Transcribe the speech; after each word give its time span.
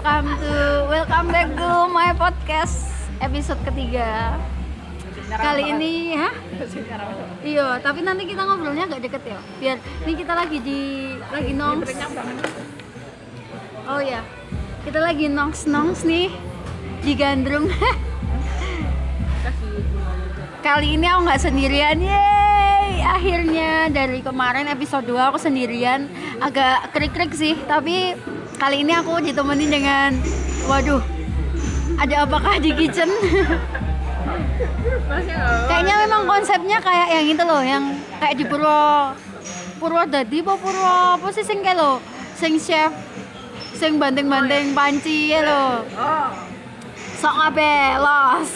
welcome 0.00 0.32
to 0.40 0.56
welcome 0.88 1.28
back 1.28 1.48
to 1.60 1.68
my 1.92 2.08
podcast 2.16 2.88
episode 3.20 3.60
ketiga. 3.68 4.32
Kali 5.28 5.76
ini, 5.76 6.16
hah? 6.16 6.32
Iya, 7.44 7.84
tapi 7.84 8.00
nanti 8.00 8.24
kita 8.24 8.48
ngobrolnya 8.48 8.88
agak 8.88 9.04
deket 9.04 9.28
ya. 9.28 9.36
Biar 9.60 9.76
ini 10.08 10.12
kita 10.16 10.32
lagi 10.32 10.56
di 10.64 10.80
lagi 11.28 11.52
nongs. 11.52 11.92
Oh 13.84 14.00
ya, 14.00 14.24
kita 14.88 15.04
lagi 15.04 15.28
nongs 15.28 15.68
nongs 15.68 16.00
nih 16.08 16.32
di 17.04 17.12
Gandrung. 17.12 17.68
Kali 20.64 20.96
ini 20.96 21.12
aku 21.12 21.28
nggak 21.28 21.44
sendirian, 21.44 22.00
yeay! 22.00 23.04
Akhirnya 23.04 23.92
dari 23.92 24.24
kemarin 24.24 24.64
episode 24.64 25.04
2 25.04 25.28
aku 25.28 25.36
sendirian, 25.36 26.08
agak 26.40 26.88
krik-krik 26.96 27.36
sih. 27.36 27.52
Tapi 27.68 28.16
kali 28.60 28.84
ini 28.84 28.92
aku 28.92 29.24
ditemenin 29.24 29.72
dengan, 29.72 30.12
waduh, 30.68 31.00
ada 31.96 32.28
apakah 32.28 32.60
di 32.60 32.76
kitchen? 32.76 33.08
Kayaknya 35.64 35.94
memang 36.04 36.28
konsepnya 36.28 36.76
kayak 36.84 37.08
yang 37.08 37.26
itu 37.32 37.40
loh, 37.48 37.64
yang 37.64 37.96
kayak 38.20 38.36
di 38.36 38.44
Purwo 38.44 39.16
Purwodadi 39.80 40.44
apa 40.44 40.54
Purwo 40.60 41.16
apa 41.16 41.26
sih 41.32 41.40
sing 41.40 41.64
kayak 41.64 41.80
lo, 41.80 42.04
sing 42.36 42.60
chef, 42.60 42.92
sing 43.72 43.96
banting-banting 43.96 44.76
panci 44.76 45.32
ya 45.32 45.40
lo. 45.40 45.88
Sok 47.16 47.32
ngabe, 47.40 47.96
los. 47.96 48.48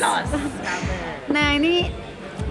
Nah 1.33 1.57
ini 1.57 1.89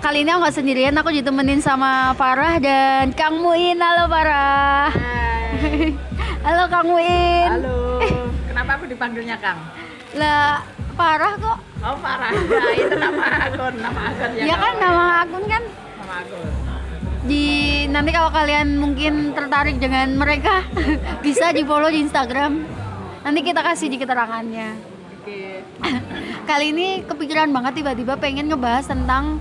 kali 0.01 0.25
ini 0.25 0.33
aku 0.33 0.41
nggak 0.41 0.57
sendirian, 0.57 0.97
aku 0.97 1.13
ditemenin 1.13 1.61
sama 1.61 2.17
Farah 2.17 2.57
dan 2.57 3.13
Kang 3.13 3.37
Muin. 3.37 3.77
Halo 3.77 4.09
Farah. 4.09 4.89
Halo 6.43 6.63
Kang 6.67 6.85
Muin. 6.85 7.47
Halo. 7.47 8.03
Kenapa 8.43 8.75
aku 8.75 8.85
dipanggilnya 8.85 9.39
Kang? 9.39 9.59
Lah 10.19 10.59
Farah 10.93 11.33
kok. 11.39 11.57
Oh 11.79 11.95
Farah. 11.97 12.31
Ya, 12.31 12.67
itu 12.77 12.95
nama 12.95 13.25
akun, 13.47 13.73
nama 13.79 14.01
akun 14.11 14.31
ya. 14.35 14.43
Ya 14.45 14.55
kan 14.59 14.73
nama 14.77 15.03
akun 15.23 15.43
kan 15.47 15.63
Nama 15.97 16.13
akun. 16.19 16.47
di 17.23 17.45
nanti 17.87 18.11
kalau 18.11 18.27
kalian 18.27 18.75
mungkin 18.75 19.31
tertarik 19.31 19.79
dengan 19.79 20.19
mereka 20.19 20.67
bisa 21.25 21.55
di 21.55 21.63
follow 21.63 21.87
di 21.87 22.03
Instagram. 22.03 22.59
Nanti 23.23 23.39
kita 23.39 23.63
kasih 23.63 23.87
di 23.87 23.95
keterangannya. 23.95 24.75
Oke. 25.17 25.63
Kali 26.49 26.75
ini 26.75 27.07
kepikiran 27.07 27.55
banget 27.55 27.79
tiba-tiba 27.79 28.19
pengen 28.19 28.51
ngebahas 28.51 28.83
tentang 28.83 29.39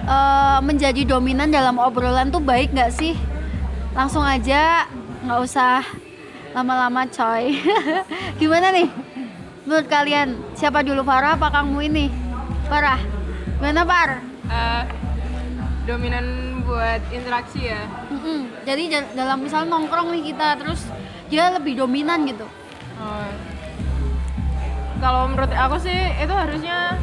eh, 0.00 0.58
menjadi 0.62 1.02
dominan 1.02 1.50
dalam 1.50 1.82
obrolan 1.82 2.30
tuh 2.30 2.38
baik 2.38 2.70
nggak 2.70 2.94
sih? 2.94 3.18
Langsung 3.90 4.22
aja, 4.22 4.86
nggak 5.26 5.40
usah 5.42 5.82
lama-lama 6.52 7.04
coy. 7.06 7.58
Gimana 8.40 8.70
nih? 8.70 8.88
Menurut 9.64 9.86
kalian 9.86 10.40
siapa 10.52 10.80
dulu 10.80 11.04
Farah 11.04 11.36
apa 11.36 11.52
Kangmu 11.52 11.84
ini? 11.84 12.08
Farah, 12.68 13.00
gimana 13.56 13.84
Par? 13.84 14.20
Eh, 14.48 14.82
dominan 15.84 16.24
buat 16.68 17.00
interaksi 17.08 17.64
ya 17.64 17.80
Mm-mm. 18.12 18.44
Jadi 18.68 18.92
da- 18.92 19.08
dalam 19.16 19.40
misal 19.40 19.64
nongkrong 19.64 20.12
nih 20.12 20.32
kita 20.32 20.60
terus 20.60 20.84
dia 21.28 21.48
lebih 21.48 21.80
dominan 21.80 22.28
gitu. 22.28 22.44
Oh. 22.98 23.28
kalau 24.98 25.30
menurut 25.30 25.54
aku 25.54 25.78
sih 25.78 25.94
itu 25.94 26.34
harusnya 26.34 26.98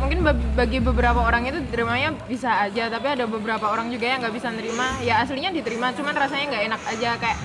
mungkin 0.00 0.24
bagi 0.56 0.80
beberapa 0.80 1.20
orang 1.20 1.44
itu 1.44 1.60
terimanya 1.68 2.16
bisa 2.24 2.48
aja 2.64 2.88
tapi 2.88 3.12
ada 3.12 3.28
beberapa 3.28 3.68
orang 3.68 3.92
juga 3.92 4.08
yang 4.08 4.24
nggak 4.24 4.32
bisa 4.32 4.48
nerima 4.48 4.96
ya 5.04 5.20
aslinya 5.20 5.52
diterima 5.52 5.92
cuman 5.92 6.16
rasanya 6.16 6.44
nggak 6.48 6.64
enak 6.72 6.82
aja 6.88 7.10
kayak 7.20 7.38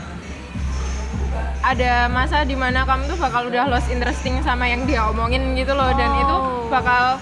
ada 1.60 2.08
masa 2.08 2.42
di 2.42 2.54
mana 2.54 2.84
kamu 2.84 3.08
tuh 3.08 3.18
bakal 3.18 3.48
udah 3.48 3.68
lost 3.68 3.88
interesting 3.88 4.40
sama 4.42 4.66
yang 4.66 4.84
dia 4.84 5.04
omongin 5.04 5.54
gitu 5.54 5.72
loh 5.72 5.92
dan 5.92 6.12
itu 6.16 6.36
Oh. 6.38 6.68
bakal 6.68 7.18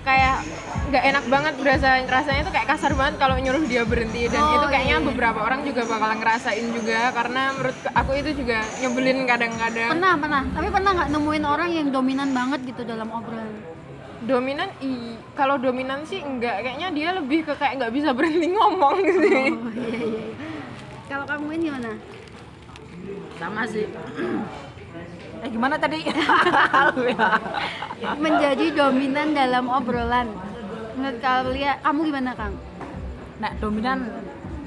kayak 0.00 0.42
nggak 0.90 1.04
enak 1.06 1.24
banget 1.26 1.54
berasa 1.54 1.88
rasanya 2.02 2.42
tuh 2.42 2.50
kayak 2.50 2.66
kasar 2.68 2.92
banget 2.92 3.14
kalau 3.16 3.38
nyuruh 3.38 3.62
dia 3.62 3.86
berhenti 3.86 4.26
dan 4.26 4.42
Oh, 4.42 4.58
itu 4.58 4.66
kayaknya 4.66 4.98
iya. 4.98 5.06
beberapa 5.06 5.38
orang 5.38 5.62
juga 5.62 5.86
bakal 5.86 6.18
ngerasain 6.18 6.66
juga 6.72 7.14
karena 7.14 7.42
menurut 7.54 7.78
aku 7.90 8.10
itu 8.16 8.30
juga 8.34 8.58
nyebelin 8.76 9.22
kadang-kadang 9.22 9.88
Pernah, 9.88 10.12
pernah. 10.18 10.42
Tapi 10.50 10.68
pernah 10.68 10.90
nggak 10.92 11.08
nemuin 11.10 11.44
orang 11.46 11.68
yang 11.70 11.88
dominan 11.88 12.28
banget 12.30 12.60
gitu 12.66 12.82
dalam 12.82 13.06
obrolan? 13.08 13.50
dominan 14.20 14.68
i 14.84 15.16
kalau 15.32 15.56
dominan 15.56 16.04
sih 16.04 16.20
enggak 16.20 16.60
kayaknya 16.60 16.92
dia 16.92 17.08
lebih 17.16 17.40
ke 17.40 17.56
kayak 17.56 17.80
nggak 17.80 17.92
bisa 17.94 18.12
berhenti 18.12 18.52
ngomong 18.52 19.00
sih 19.00 19.48
Oh 19.48 19.72
iya 19.72 19.88
iya. 19.88 19.96
iya. 19.96 20.24
Kalau 21.08 21.24
kamu 21.24 21.46
ini 21.56 21.64
gimana? 21.66 21.90
Sama 23.40 23.62
sih. 23.66 23.86
Eh 25.40 25.48
gimana 25.48 25.80
tadi? 25.80 26.04
Menjadi 28.20 28.66
dominan 28.76 29.32
dalam 29.32 29.72
obrolan. 29.72 30.28
Menurut 30.92 31.16
kalian, 31.16 31.80
kamu 31.80 32.00
gimana 32.12 32.36
Kang? 32.36 32.52
nah 33.40 33.48
dominan, 33.56 34.04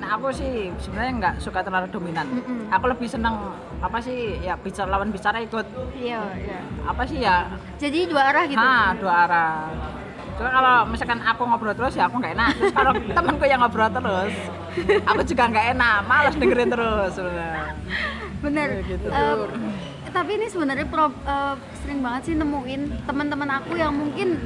nah 0.01 0.17
aku 0.17 0.33
sih 0.33 0.73
sebenarnya 0.81 1.13
nggak 1.13 1.35
suka 1.37 1.61
terlalu 1.61 1.93
dominan. 1.93 2.25
Mm-mm. 2.25 2.73
Aku 2.73 2.89
lebih 2.89 3.05
seneng 3.05 3.53
apa 3.77 4.01
sih 4.01 4.41
ya 4.41 4.57
bicara 4.57 4.89
lawan 4.89 5.13
bicara 5.13 5.45
ikut 5.45 5.61
Iya, 5.93 6.25
iya. 6.33 6.57
apa 6.81 7.05
sih 7.05 7.21
ya 7.21 7.53
Jadi 7.77 8.09
dua 8.09 8.33
arah 8.33 8.49
gitu. 8.49 8.57
ah 8.57 8.97
dua 8.97 9.13
arah 9.29 9.69
Cuma 10.33 10.49
kalau 10.49 10.89
misalkan 10.89 11.21
aku 11.21 11.45
ngobrol 11.45 11.77
terus 11.77 11.93
ya 11.93 12.09
aku 12.09 12.17
nggak 12.17 12.33
enak. 12.33 12.49
Terus 12.57 12.73
kalau 12.73 12.97
temanku 13.13 13.45
yang 13.45 13.61
ngobrol 13.61 13.85
terus, 13.85 14.33
aku 15.05 15.21
juga 15.21 15.45
nggak 15.45 15.77
enak, 15.77 15.97
malas 16.09 16.33
dengerin 16.33 16.73
terus. 16.73 17.13
sebenarnya. 17.13 17.77
Bener. 18.43 18.67
Kayak 18.83 18.85
gitu. 18.91 19.07
Eh, 19.07 20.11
tapi 20.11 20.31
ini 20.37 20.47
sebenarnya 20.51 20.85
eh, 20.85 21.55
sering 21.81 21.99
banget 22.03 22.21
sih 22.27 22.35
nemuin 22.35 22.81
teman-teman 23.07 23.49
aku 23.63 23.79
yang 23.79 23.95
mungkin 23.95 24.37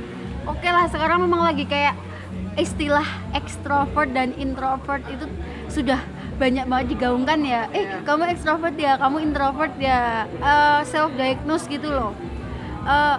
oke 0.45 0.63
lah 0.63 0.85
sekarang 0.87 1.25
memang 1.25 1.43
lagi 1.43 1.65
kayak 1.65 1.97
istilah 2.57 3.05
ekstrovert 3.33 4.13
dan 4.13 4.33
introvert 4.37 5.01
itu 5.09 5.25
sudah 5.69 6.01
banyak 6.37 6.69
banget 6.69 6.87
digaungkan 6.93 7.41
ya. 7.41 7.65
Eh, 7.73 8.05
kamu 8.05 8.29
ekstrovert 8.29 8.77
ya, 8.77 9.01
kamu 9.01 9.25
introvert 9.25 9.73
ya. 9.81 10.29
self 10.85 11.11
diagnose 11.17 11.65
gitu 11.65 11.89
loh. 11.89 12.13
Eh, 12.87 13.17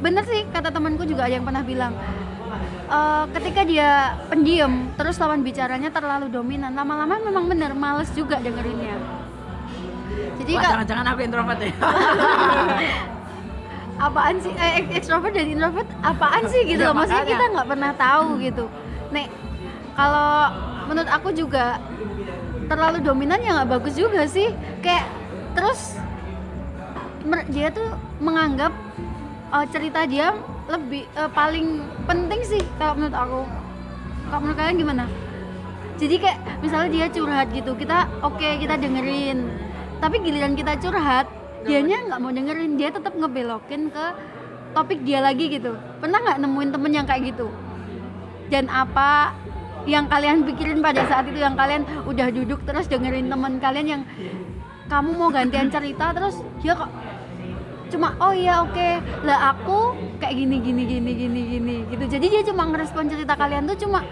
bener 0.00 0.24
sih 0.24 0.48
kata 0.48 0.72
temanku 0.72 1.04
juga 1.04 1.28
ada 1.28 1.36
yang 1.36 1.44
pernah 1.44 1.60
bilang 1.64 1.92
eh, 2.88 3.24
ketika 3.36 3.62
dia 3.68 4.16
pendiam 4.32 4.88
terus 4.96 5.20
lawan 5.20 5.44
bicaranya 5.44 5.92
terlalu 5.92 6.32
dominan 6.32 6.72
lama-lama 6.72 7.20
memang 7.20 7.44
bener 7.48 7.72
males 7.76 8.08
juga 8.12 8.40
dengerinnya 8.40 8.96
jadi 10.38 10.52
Wah, 10.54 10.62
jangan-jangan 10.62 11.06
aku 11.08 11.20
introvert 11.22 11.60
ya. 11.60 11.72
apaan 13.96 14.36
sih? 14.42 14.52
Eh, 14.52 14.72
extrovert 14.92 15.32
dan 15.32 15.46
introvert 15.46 15.86
apaan 16.02 16.42
sih 16.50 16.66
gitu 16.66 16.82
Ya, 16.82 16.90
loh? 16.90 16.94
Maksudnya 16.98 17.22
makanya. 17.22 17.34
kita 17.38 17.44
nggak 17.54 17.68
pernah 17.70 17.92
tahu 17.94 18.26
gitu. 18.42 18.64
Nek 19.10 19.26
kalau 19.94 20.32
menurut 20.84 21.10
aku 21.10 21.28
juga 21.30 21.78
terlalu 22.66 22.98
dominan 23.00 23.38
ya 23.38 23.62
nggak 23.62 23.70
bagus 23.70 23.94
juga 23.94 24.26
sih. 24.26 24.50
Kayak 24.82 25.06
terus 25.54 25.96
dia 27.48 27.68
tuh 27.70 27.88
menganggap 28.18 28.72
eh, 29.52 29.66
cerita 29.70 30.04
dia 30.04 30.34
lebih 30.66 31.06
eh, 31.08 31.30
paling 31.30 31.66
penting 32.04 32.40
sih 32.42 32.62
kalau 32.76 32.98
menurut 32.98 33.16
aku. 33.16 33.40
Kalau 34.24 34.40
menurut 34.42 34.58
kalian 34.58 34.76
gimana? 34.76 35.04
Jadi 35.94 36.18
kayak 36.18 36.38
misalnya 36.58 36.90
dia 36.90 37.06
curhat 37.06 37.54
gitu 37.54 37.70
kita 37.72 38.10
oke 38.18 38.42
kita 38.58 38.74
dengerin 38.74 39.46
tapi 40.00 40.16
giliran 40.22 40.54
kita 40.58 40.78
curhat 40.80 41.26
dianya 41.64 42.04
nggak 42.06 42.20
mau 42.20 42.30
dengerin. 42.30 42.76
dia 42.76 42.92
tetap 42.92 43.16
ngebelokin 43.16 43.88
ke 43.88 44.04
topik 44.76 45.00
dia 45.06 45.24
lagi 45.24 45.48
gitu. 45.48 45.78
Pernah 46.02 46.18
nggak 46.20 46.38
nemuin 46.44 46.70
temen 46.74 46.92
yang 46.92 47.06
kayak 47.08 47.34
gitu? 47.34 47.48
Dan 48.52 48.68
apa 48.68 49.32
yang 49.88 50.08
kalian 50.08 50.44
pikirin 50.44 50.84
pada 50.84 51.08
saat 51.08 51.24
itu? 51.30 51.40
Yang 51.40 51.56
kalian 51.56 51.82
udah 52.04 52.28
duduk 52.28 52.60
terus 52.68 52.84
dengerin 52.90 53.32
teman 53.32 53.56
kalian 53.62 53.86
yang 53.86 54.02
kamu 54.92 55.10
mau 55.16 55.32
gantian 55.32 55.72
cerita 55.72 56.12
terus 56.12 56.36
dia 56.60 56.76
kok 56.76 56.92
cuma 57.88 58.12
oh 58.20 58.34
iya 58.36 58.60
oke. 58.60 58.88
Lah 59.24 59.56
aku 59.56 59.96
kayak 60.20 60.34
gini 60.36 60.60
gini 60.60 60.82
gini 60.84 61.10
gini 61.16 61.40
gini 61.48 61.76
gitu. 61.88 62.04
Jadi 62.04 62.26
dia 62.28 62.42
cuma 62.44 62.68
ngerespon 62.68 63.08
cerita 63.08 63.32
kalian 63.32 63.64
tuh 63.64 63.78
cuma 63.80 64.04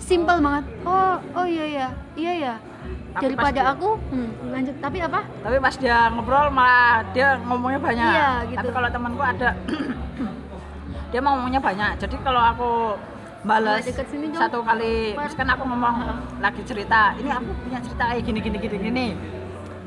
simple 0.00 0.40
banget. 0.40 0.64
Oh 0.88 1.20
oh 1.36 1.44
iya 1.44 1.64
iya 1.68 1.88
iya 2.16 2.32
ya 2.38 2.54
Tapi 3.14 3.22
daripada 3.24 3.46
pasti- 3.56 3.72
aku 3.72 3.88
hmm, 4.10 4.30
lanjut 4.50 4.76
tapi 4.80 4.98
apa 4.98 5.20
Tapi 5.38 5.56
pas 5.56 5.74
dia 5.76 5.96
ngobrol 6.08 6.46
malah 6.50 7.06
dia 7.10 7.38
ngomongnya 7.38 7.80
banyak. 7.80 8.10
Iya, 8.10 8.30
gitu. 8.44 8.58
Tapi 8.58 8.68
kalau 8.70 8.88
temanku 8.90 9.22
ada 9.22 9.48
dia 11.10 11.20
mau 11.20 11.32
ngomongnya 11.34 11.60
banyak. 11.60 11.90
Jadi 11.96 12.16
kalau 12.20 12.42
aku 12.42 12.70
balas 13.44 13.84
satu 14.40 14.58
kali, 14.64 14.94
misalkan 15.14 15.48
aku 15.48 15.62
ngomong 15.64 15.94
lagi 16.40 16.62
cerita, 16.64 17.12
ini 17.14 17.28
aku 17.28 17.50
punya 17.60 17.78
cerita 17.78 18.02
kayak 18.08 18.22
gini 18.24 18.38
gini 18.40 18.56
gini 18.58 18.76
gini. 18.80 19.06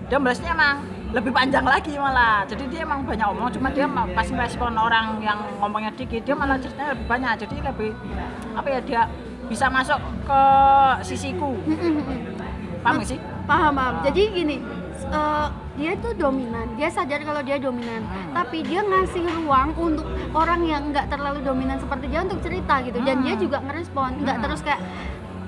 Dia 0.08 0.18
balasnya 0.18 0.54
emang 0.54 0.76
lebih 1.10 1.32
panjang 1.32 1.66
lagi 1.66 1.98
malah. 1.98 2.46
Jadi 2.46 2.64
dia 2.70 2.82
emang 2.82 3.04
banyak 3.04 3.28
ngomong, 3.28 3.50
cuma 3.50 3.68
dia 3.70 3.84
ma- 3.86 4.08
pas 4.08 4.24
respon 4.24 4.72
orang 4.72 5.20
yang 5.20 5.36
ngomongnya 5.58 5.92
dikit, 5.92 6.22
dia 6.22 6.32
malah 6.32 6.56
ceritanya 6.56 6.96
lebih 6.96 7.08
banyak. 7.08 7.34
Jadi 7.40 7.56
lebih 7.60 7.90
apa 8.54 8.68
ya 8.70 8.80
dia 8.80 9.02
bisa 9.48 9.68
masuk 9.68 9.98
ke 10.24 10.42
sisiku. 11.04 11.52
Paham 12.88 12.95
nggak 12.98 13.10
sih? 13.10 13.19
paham 13.44 13.74
paham 13.74 13.95
jadi 14.01 14.22
gini 14.30 14.56
eh, 15.07 15.48
dia 15.74 15.92
tuh 15.95 16.12
dominan 16.13 16.68
dia 16.74 16.89
sadar 16.89 17.22
kalau 17.22 17.39
dia 17.39 17.56
dominan 17.57 18.01
Hmm. 18.01 18.31
tapi 18.34 18.60
dia 18.60 18.81
ngasih 18.81 19.24
ruang 19.38 19.72
untuk 19.74 20.04
orang 20.31 20.63
yang 20.63 20.89
nggak 20.89 21.07
terlalu 21.07 21.39
dominan 21.42 21.78
seperti 21.78 22.07
dia 22.07 22.22
untuk 22.22 22.39
cerita 22.42 22.80
gitu 22.81 23.00
dan 23.01 23.22
dia 23.22 23.34
Hmm. 23.34 23.42
juga 23.42 23.57
ngerespon 23.62 24.19
nggak 24.19 24.36
Hmm. 24.36 24.44
terus 24.44 24.60
kayak 24.62 24.81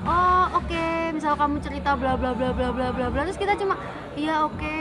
oh 0.02 0.46
oke 0.54 0.86
misal 1.12 1.36
kamu 1.36 1.60
cerita 1.60 1.92
bla 1.94 2.14
bla 2.14 2.32
bla 2.32 2.50
bla 2.50 2.70
bla 2.70 2.88
bla 2.90 3.08
bla 3.10 3.22
terus 3.22 3.36
kita 3.36 3.56
cuma 3.56 3.76
iya 4.16 4.44
oke 4.44 4.80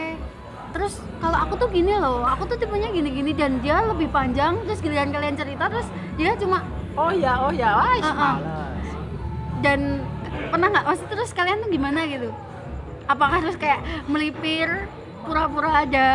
terus 0.70 0.94
kalau 1.19 1.38
aku 1.40 1.55
tuh 1.56 1.69
gini 1.69 1.90
loh 1.93 2.22
aku 2.22 2.44
tuh 2.44 2.55
tipenya 2.55 2.87
gini 2.88 3.10
gini 3.10 3.32
dan 3.32 3.58
dia 3.58 3.82
lebih 3.82 4.06
panjang 4.08 4.62
terus 4.62 4.78
giliran 4.78 5.10
kalian 5.10 5.34
cerita 5.34 5.66
terus 5.66 5.88
dia 6.14 6.37
cuma 6.37 6.62
oh 6.94 7.10
ya 7.10 7.34
oh 7.40 7.50
ya 7.50 7.72
wah 7.72 7.88
Uh-uh. 7.90 8.14
males. 8.37 8.87
dan 9.58 10.06
pernah 10.49 10.69
nggak 10.70 10.87
pasti 10.87 11.05
terus 11.08 11.31
kalian 11.32 11.58
tuh 11.58 11.69
gimana 11.69 12.05
gitu 12.05 12.31
apakah 13.08 13.40
harus 13.40 13.56
kayak 13.56 13.81
melipir 14.06 14.87
pura-pura 15.25 15.82
ada 15.82 16.08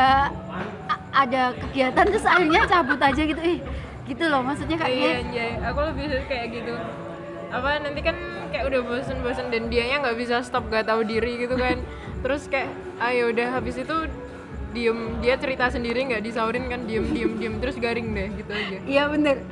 ada 1.13 1.54
kegiatan 1.57 2.06
terus 2.10 2.25
akhirnya 2.25 2.62
cabut 2.69 3.01
aja 3.01 3.22
gitu? 3.22 3.42
Ih 3.42 3.60
gitu 4.04 4.28
loh 4.28 4.44
maksudnya 4.44 4.75
iya 4.75 4.84
kayaknya 4.84 5.12
anjay 5.24 5.51
aku 5.63 5.80
lebih 5.92 6.06
kayak 6.30 6.48
gitu. 6.54 6.74
Apa 7.54 7.69
nanti 7.86 8.01
kan 8.01 8.18
kayak 8.50 8.66
udah 8.69 8.81
bosen-bosen 8.86 9.48
dan 9.54 9.69
dianya 9.69 10.01
nggak 10.06 10.18
bisa 10.18 10.42
stop 10.42 10.69
gak 10.69 10.90
tahu 10.90 11.06
diri 11.06 11.45
gitu 11.45 11.57
kan. 11.57 11.81
Terus 12.24 12.48
kayak 12.48 12.72
ayo 13.04 13.34
udah 13.36 13.48
habis 13.51 13.75
itu 13.78 13.98
diem. 14.74 15.22
Dia 15.22 15.38
cerita 15.38 15.69
sendiri 15.69 16.01
nggak 16.07 16.24
disaurin 16.25 16.66
kan 16.72 16.88
diem 16.90 17.06
diem 17.13 17.38
diem 17.38 17.56
terus 17.62 17.78
garing 17.78 18.10
deh 18.16 18.31
gitu 18.34 18.51
aja. 18.51 18.78
Iya 18.88 19.04
bener. 19.12 19.44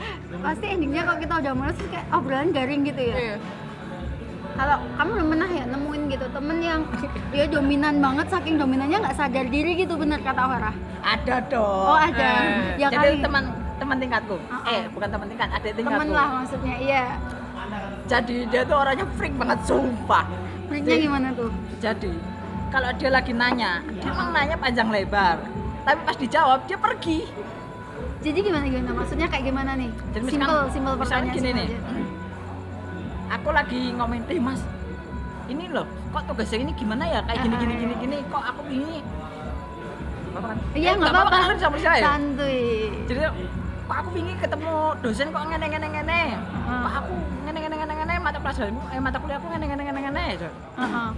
Pasti 0.41 0.65
endingnya 0.65 1.03
kalau 1.05 1.19
kita 1.21 1.33
udah 1.45 1.53
males 1.53 1.75
terus 1.77 1.91
kayak 1.93 2.07
obrolan 2.09 2.49
garing 2.55 2.81
gitu 2.87 3.01
ya? 3.05 3.15
Iya 3.15 3.35
kalau 4.61 4.77
kamu 4.93 5.09
belum 5.17 5.27
pernah 5.33 5.49
ya 5.49 5.63
nemuin 5.65 6.01
gitu 6.13 6.25
temen 6.29 6.57
yang 6.61 6.81
dia 7.33 7.45
dominan 7.49 7.95
banget 7.97 8.27
saking 8.29 8.55
dominannya 8.61 8.97
nggak 9.01 9.17
sadar 9.17 9.45
diri 9.49 9.73
gitu 9.73 9.97
bener 9.97 10.21
kata 10.21 10.37
Farah 10.45 10.75
ada 11.01 11.35
dong. 11.49 11.85
Oh 11.89 11.97
ada. 11.97 12.29
Eh, 12.29 12.77
ya 12.77 12.87
jadi 12.93 13.17
kali. 13.17 13.25
teman 13.25 13.43
teman 13.81 13.97
tingkatku. 13.97 14.37
Uh-uh. 14.37 14.69
eh 14.69 14.85
bukan 14.93 15.09
teman 15.09 15.25
tingkat 15.33 15.49
ada 15.49 15.65
tingkatku. 15.65 15.97
temen 15.97 16.09
lah 16.13 16.27
maksudnya 16.37 16.75
iya. 16.77 17.05
Jadi 18.05 18.37
dia 18.53 18.61
tuh 18.67 18.77
orangnya 18.77 19.05
freak 19.17 19.33
banget 19.33 19.59
sumpah. 19.65 20.25
Freaknya 20.69 20.97
gimana 21.09 21.27
tuh? 21.33 21.49
jadi 21.81 22.13
kalau 22.69 22.89
dia 22.95 23.09
lagi 23.09 23.33
nanya 23.33 23.81
dia 23.97 24.13
emang 24.13 24.29
nanya 24.29 24.55
panjang 24.61 24.93
lebar. 24.93 25.41
Tapi 25.81 25.99
pas 26.05 26.17
dijawab 26.21 26.69
dia 26.69 26.77
pergi. 26.77 27.25
Jadi 28.21 28.37
gimana 28.45 28.69
gimana? 28.69 28.93
Maksudnya 28.93 29.25
kayak 29.25 29.49
gimana 29.49 29.73
nih? 29.73 29.89
Jadi 30.13 30.25
simple 30.29 30.45
misalkan- 30.45 30.69
simple 30.69 30.93
pertanyaan 31.01 31.33
gini 31.33 31.49
nih. 31.49 31.67
aja. 31.73 32.20
Aku 33.31 33.49
lagi 33.49 33.95
ngomongin 33.95 34.23
eh 34.27 34.39
mas. 34.39 34.61
Ini 35.47 35.67
loh 35.69 35.83
kok 36.11 36.23
tugasnya 36.25 36.59
ini 36.61 36.71
gimana 36.73 37.03
ya? 37.03 37.19
Kayak 37.23 37.39
gini 37.43 37.55
gini 37.57 37.73
gini 37.77 37.93
gini. 37.97 38.17
Kok 38.27 38.43
aku 38.45 38.61
ini? 38.67 38.97
Apa 40.31 40.45
kan 40.47 40.57
iya 40.73 40.89
Eh, 40.89 40.95
nggak 40.95 41.11
apa-apa. 41.11 41.37
kan 41.45 41.57
sama 41.57 41.77
saya 41.77 42.01
santuy. 42.01 42.87
Jadi 43.05 43.19
kok 43.81 43.95
aku 43.97 44.09
pingin 44.11 44.35
ketemu 44.37 44.75
dosen 45.01 45.27
kok 45.29 45.43
ngene 45.43 45.65
ngene 45.67 45.87
ngene 45.89 46.21
Hmm. 46.61 46.81
kok 46.81 46.93
aku 46.95 47.13
ngene 47.43 47.57
ngene 47.59 47.75
ngene 47.75 47.93
ngene 47.97 48.13
mata 48.21 48.39
pelajaranku 48.39 48.83
eh 48.87 48.99
mata 49.01 49.17
kuliahku 49.19 49.47
ngene 49.49 49.65
ngene 49.65 49.83
ngene 49.83 49.99
ngene 50.01 50.25
Heeh. 50.39 51.09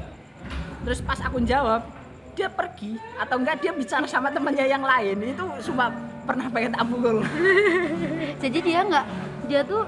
terus 0.81 1.00
pas 1.00 1.19
aku 1.21 1.38
jawab 1.44 1.86
dia 2.33 2.50
pergi 2.50 2.98
atau 3.13 3.38
enggak 3.38 3.62
dia 3.62 3.69
bicara 3.71 4.10
sama 4.10 4.27
temannya 4.27 4.65
yang 4.65 4.81
lain. 4.81 5.21
Itu 5.21 5.45
sumpah 5.62 5.94
pernah 6.25 6.50
pengen 6.50 6.71
tak 6.71 6.83
pukul 6.88 7.21
jadi 8.42 8.57
dia 8.57 8.80
nggak 8.81 9.06
dia 9.45 9.62
tuh 9.62 9.83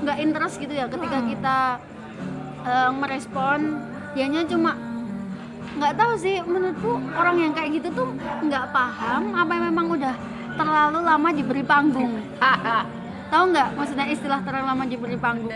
nggak 0.00 0.16
interest 0.20 0.56
gitu 0.58 0.72
ya 0.72 0.86
ketika 0.88 1.18
Hmm. 1.20 1.28
kita 1.28 1.58
eh, 2.60 2.90
merespon. 2.92 3.58
Dianya 4.10 4.42
cuma 4.44 4.74
nggak 5.70 5.94
tahu 5.94 6.12
sih 6.18 6.42
menurutku 6.42 6.98
orang 7.14 7.36
yang 7.38 7.52
kayak 7.54 7.78
gitu 7.78 7.88
tuh 7.94 8.08
nggak 8.42 8.74
paham 8.74 9.32
apa 9.32 9.70
memang 9.70 9.86
udah 9.94 10.14
terlalu 10.58 10.98
lama 11.00 11.28
diberi 11.30 11.62
panggung. 11.62 12.18
Tahu 13.30 13.54
nggak 13.54 13.78
maksudnya 13.78 14.10
istilah 14.10 14.42
terlalu 14.42 14.66
lama 14.66 14.84
diberi 14.90 15.14
panggung? 15.14 15.54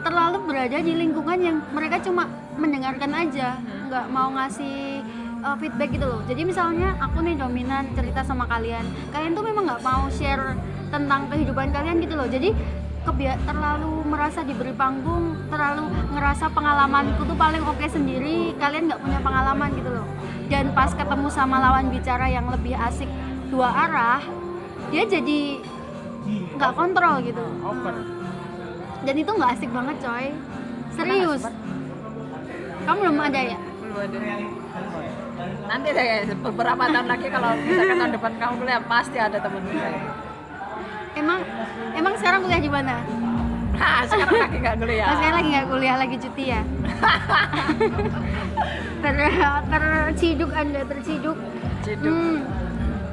Terlalu 0.00 0.38
berada 0.48 0.80
di 0.80 0.92
lingkungan 0.96 1.36
yang 1.36 1.56
mereka 1.76 2.00
cuma 2.00 2.24
mendengarkan 2.56 3.12
aja 3.12 3.60
nggak 3.60 4.06
mau 4.08 4.32
ngasih 4.32 5.04
uh, 5.44 5.52
feedback 5.60 5.92
gitu 5.92 6.08
loh. 6.08 6.24
Jadi 6.24 6.48
misalnya 6.48 6.96
aku 6.96 7.20
nih 7.20 7.36
dominan 7.36 7.92
cerita 7.92 8.24
sama 8.24 8.48
kalian 8.48 8.88
kalian 9.12 9.36
tuh 9.36 9.44
memang 9.44 9.68
nggak 9.68 9.84
mau 9.84 10.08
share 10.08 10.56
tentang 10.88 11.28
kehidupan 11.28 11.68
kalian 11.76 12.00
gitu 12.00 12.16
loh. 12.16 12.24
Jadi 12.24 12.56
kebia 13.04 13.36
terlalu 13.44 14.00
merasa 14.08 14.40
diberi 14.40 14.72
panggung 14.72 15.36
terlalu 15.52 15.92
ngerasa 16.16 16.48
pengalamanku 16.50 17.20
tuh 17.28 17.36
paling 17.36 17.60
oke 17.60 17.84
sendiri 17.84 18.56
kalian 18.56 18.88
nggak 18.88 19.00
punya 19.04 19.20
pengalaman 19.20 19.68
gitu 19.76 19.90
loh. 19.92 20.08
Dan 20.48 20.72
pas 20.72 20.92
ketemu 20.92 21.28
sama 21.28 21.60
lawan 21.60 21.92
bicara 21.92 22.28
yang 22.28 22.48
lebih 22.48 22.72
asik 22.76 23.08
dua 23.52 23.68
arah 23.68 24.24
dia 24.88 25.04
jadi 25.04 25.60
nggak 26.56 26.72
kontrol 26.72 27.20
gitu. 27.20 27.44
Dan 29.04 29.14
itu 29.20 29.30
nggak 29.30 29.50
asik 29.60 29.70
banget 29.70 29.96
coy. 30.00 30.26
Serius. 30.96 31.42
kamu 32.84 33.00
belum 33.00 33.18
ada 33.20 33.40
ya? 33.40 33.58
Belum 33.80 33.96
ada. 33.96 34.18
Nanti 35.64 35.88
deh 35.90 36.04
guys, 36.04 36.30
beberapa 36.40 36.84
tahun 36.88 37.08
lagi 37.08 37.26
kalau 37.32 37.50
misalkan 37.58 37.96
tahun 37.96 38.12
depan 38.16 38.32
kamu 38.36 38.54
kuliah 38.60 38.82
pasti 38.84 39.18
ada 39.18 39.38
temen 39.40 39.64
saya 39.72 40.23
emang 41.24 41.40
emang 41.96 42.14
sekarang 42.20 42.44
kuliah 42.44 42.60
di 42.60 42.68
mana? 42.68 43.00
Nah 43.74 44.06
sekarang 44.06 44.38
lagi 44.38 44.56
nggak 44.60 44.76
kuliah. 44.76 45.06
Mas 45.08 45.16
sekarang 45.18 45.36
lagi 45.40 45.50
nggak 45.50 45.66
kuliah 45.72 45.96
lagi 45.96 46.16
cuti 46.20 46.44
ya? 46.52 46.60
Ter 49.04 49.12
terciduk 49.72 50.50
anda 50.52 50.80
terciduk. 50.84 51.38
Ciduk. 51.84 52.12
Hmm. 52.12 52.40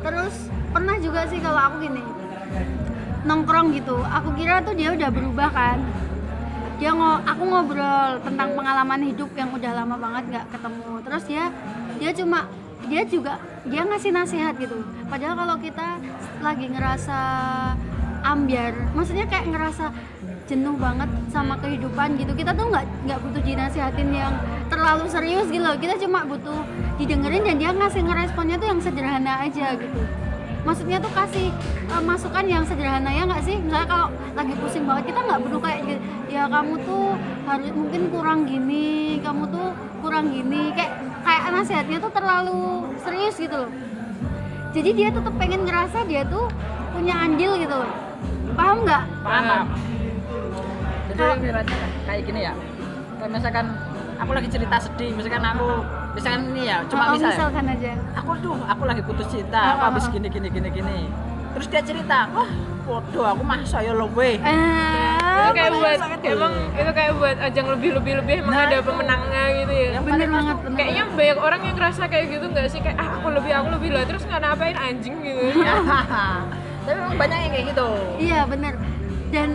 terus 0.02 0.50
pernah 0.72 0.96
juga 0.98 1.30
sih 1.30 1.38
kalau 1.44 1.60
aku 1.60 1.76
gini 1.88 2.04
nongkrong 3.26 3.78
gitu. 3.78 3.98
Aku 4.02 4.34
kira 4.34 4.66
tuh 4.66 4.74
dia 4.74 4.94
udah 4.94 5.10
berubah 5.14 5.50
kan? 5.54 5.78
Dia 6.82 6.98
ngo 6.98 7.22
aku 7.22 7.44
ngobrol 7.46 8.18
tentang 8.26 8.58
pengalaman 8.58 9.02
hidup 9.06 9.30
yang 9.38 9.54
udah 9.54 9.72
lama 9.78 9.96
banget 10.00 10.24
nggak 10.36 10.46
ketemu. 10.50 10.92
Terus 11.06 11.24
dia 11.30 11.46
dia 12.02 12.12
cuma 12.18 12.40
dia 12.90 13.02
juga 13.06 13.38
dia 13.68 13.82
ngasih 13.86 14.12
nasihat 14.16 14.54
gitu. 14.58 14.82
Padahal 15.06 15.36
kalau 15.38 15.56
kita 15.62 16.02
lagi 16.42 16.66
ngerasa 16.72 17.20
ambiar. 18.22 18.74
Maksudnya 18.94 19.26
kayak 19.28 19.50
ngerasa 19.52 19.92
jenuh 20.52 20.76
banget 20.76 21.10
sama 21.32 21.56
kehidupan 21.64 22.20
gitu. 22.20 22.36
Kita 22.36 22.52
tuh 22.52 22.68
nggak 22.68 22.86
nggak 23.08 23.20
butuh 23.24 23.42
dinasihatin 23.44 24.10
yang 24.12 24.34
terlalu 24.68 25.08
serius 25.08 25.48
gitu 25.48 25.64
loh. 25.64 25.78
Kita 25.80 25.96
cuma 26.02 26.28
butuh 26.28 26.60
didengerin 27.00 27.44
dan 27.48 27.56
dia 27.56 27.72
ngasih 27.72 28.02
ngeresponnya 28.04 28.56
tuh 28.60 28.68
yang 28.68 28.80
sederhana 28.84 29.34
aja 29.48 29.80
gitu. 29.80 30.02
Maksudnya 30.62 31.02
tuh 31.02 31.10
kasih 31.18 31.50
uh, 31.90 32.04
masukan 32.06 32.46
yang 32.46 32.62
sederhana 32.68 33.10
ya 33.10 33.26
nggak 33.26 33.42
sih? 33.48 33.58
Misalnya 33.58 33.88
kalau 33.90 34.08
lagi 34.38 34.54
pusing 34.60 34.86
banget 34.86 35.10
kita 35.10 35.20
nggak 35.26 35.40
perlu 35.42 35.58
kayak 35.58 35.80
gitu, 35.90 36.02
ya 36.30 36.44
kamu 36.46 36.74
tuh 36.86 37.06
harus 37.50 37.70
mungkin 37.74 38.02
kurang 38.14 38.40
gini 38.46 39.18
kamu 39.26 39.44
tuh 39.50 39.68
kurang 40.06 40.30
gini. 40.30 40.70
Kayak 40.78 40.94
kayak 41.26 41.44
nasihatnya 41.50 41.98
tuh 41.98 42.12
terlalu 42.14 42.62
serius 43.02 43.36
gitu 43.40 43.56
loh. 43.56 43.72
Jadi 44.72 44.90
dia 44.96 45.10
tetap 45.12 45.34
pengen 45.36 45.68
ngerasa 45.68 46.08
dia 46.08 46.24
tuh 46.30 46.48
punya 46.92 47.16
andil 47.16 47.56
gitu 47.58 47.76
loh 47.76 48.11
paham 48.54 48.78
nggak? 48.84 49.04
Paham. 49.22 49.66
Jadi 51.12 51.22
ibaratnya 51.44 51.78
kayak 52.08 52.22
gini 52.24 52.40
ya. 52.42 52.54
Kayak 53.20 53.32
misalkan 53.32 53.66
aku 54.16 54.32
lagi 54.32 54.50
cerita 54.50 54.76
sedih 54.78 55.12
misalkan 55.14 55.44
aku 55.44 55.68
misalkan 56.14 56.42
ini 56.54 56.62
ya 56.70 56.78
cuma 56.86 57.04
Oh, 57.10 57.14
misalnya 57.16 57.36
misalkan 57.36 57.66
aja. 57.68 57.92
Aku 58.18 58.32
tuh 58.40 58.56
aku 58.62 58.84
lagi 58.86 59.02
putus 59.02 59.28
cinta 59.28 59.60
aku 59.60 59.78
Oh, 59.78 59.86
habis 59.92 60.06
oh. 60.06 60.12
gini 60.14 60.28
gini 60.30 60.48
gini 60.50 60.70
gini. 60.70 60.98
Terus 61.52 61.68
dia 61.68 61.82
cerita 61.84 62.32
wah 62.32 62.48
bodoh 62.82 63.26
aku 63.28 63.44
mah 63.44 63.60
saya 63.62 63.92
lo 63.92 64.08
weh. 64.16 64.40
Itu 64.40 64.48
eh 64.48 65.52
kayak 65.52 65.72
buat 65.76 66.00
emang 66.24 66.54
itu 66.74 66.92
kayak 66.96 67.12
buat 67.20 67.38
ajang 67.40 67.68
lebih 67.78 67.90
lebih 68.00 68.14
lebih 68.24 68.36
emang 68.42 68.54
Nah, 68.56 68.66
ada 68.66 68.78
itu. 68.80 68.88
pemenangnya 68.88 69.44
gitu 69.60 69.74
ya. 69.74 69.90
Yang 70.00 70.04
bener 70.08 70.28
banget 70.32 70.56
bener. 70.64 70.78
Kayaknya 70.80 71.04
banyak 71.12 71.38
orang 71.38 71.62
yang 71.62 71.76
ngerasa 71.76 72.02
kayak 72.08 72.26
gitu 72.32 72.46
nggak 72.50 72.68
sih? 72.72 72.80
Kayak 72.80 72.98
ah 72.98 73.10
aku 73.20 73.28
lebih 73.36 73.52
aku 73.52 73.68
lebih 73.74 73.90
lah. 73.92 74.04
Terus 74.08 74.24
nggak 74.26 74.42
ngapain 74.42 74.78
anjing 74.80 75.16
gitu 75.20 75.44
tapi 76.82 76.98
memang 76.98 77.18
banyak 77.18 77.38
yang 77.38 77.52
kayak 77.54 77.66
gitu. 77.74 77.88
Iya 78.18 78.40
bener. 78.50 78.74
Dan 79.32 79.50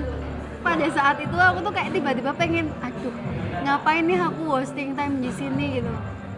pada 0.62 0.87
saat 0.90 1.16
itu 1.23 1.37
aku 1.37 1.59
tuh 1.62 1.73
kayak 1.75 1.90
tiba-tiba 1.95 2.30
pengen 2.35 2.66
Aduh 2.83 3.14
ngapain 3.62 4.02
nih 4.02 4.18
aku 4.18 4.42
wasting 4.47 4.95
time 4.95 5.18
di 5.18 5.30
sini 5.35 5.83
gitu. 5.83 5.92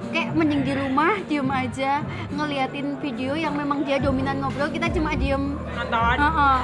Kayak 0.08 0.30
mending 0.38 0.62
di 0.62 0.72
rumah 0.78 1.18
diem 1.26 1.50
aja 1.50 2.00
Ngeliatin 2.30 2.96
video 3.02 3.34
yang 3.34 3.58
memang 3.58 3.82
dia 3.82 3.98
dominan 3.98 4.38
ngobrol 4.40 4.70
Kita 4.72 4.88
cuma 4.94 5.12
diem. 5.12 5.58
Nonton. 5.58 6.16
Heeh. 6.16 6.58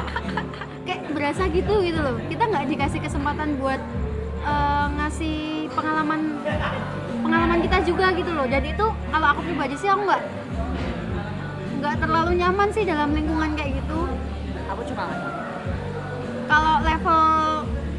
Kayak 0.89 1.03
berasa 1.13 1.43
gitu 1.53 1.75
gitu 1.85 1.99
loh. 2.01 2.17
Kita 2.29 2.45
nggak 2.49 2.65
dikasih 2.73 3.01
kesempatan 3.05 3.61
buat 3.61 3.81
eh, 4.45 4.87
ngasih 5.01 5.69
pengalaman 5.73 6.21
pengalaman 7.25 7.59
kita 7.65 7.79
juga 7.85 8.13
gitu 8.17 8.33
loh. 8.33 8.47
Jadi 8.49 8.73
itu 8.73 8.87
kalau 9.13 9.27
aku 9.37 9.41
pribadi 9.45 9.75
sih 9.77 9.89
aku 9.89 10.05
nggak 10.05 10.23
nggak 11.85 12.01
terlalu 12.01 12.33
nyaman 12.41 12.69
sih 12.73 12.85
dalam 12.89 13.13
lingkungan 13.13 13.53
kayak 13.53 13.77
gitu 13.77 14.04
aku 14.75 14.83
nggak. 14.91 15.09
kalau 16.51 16.75
level 16.83 17.25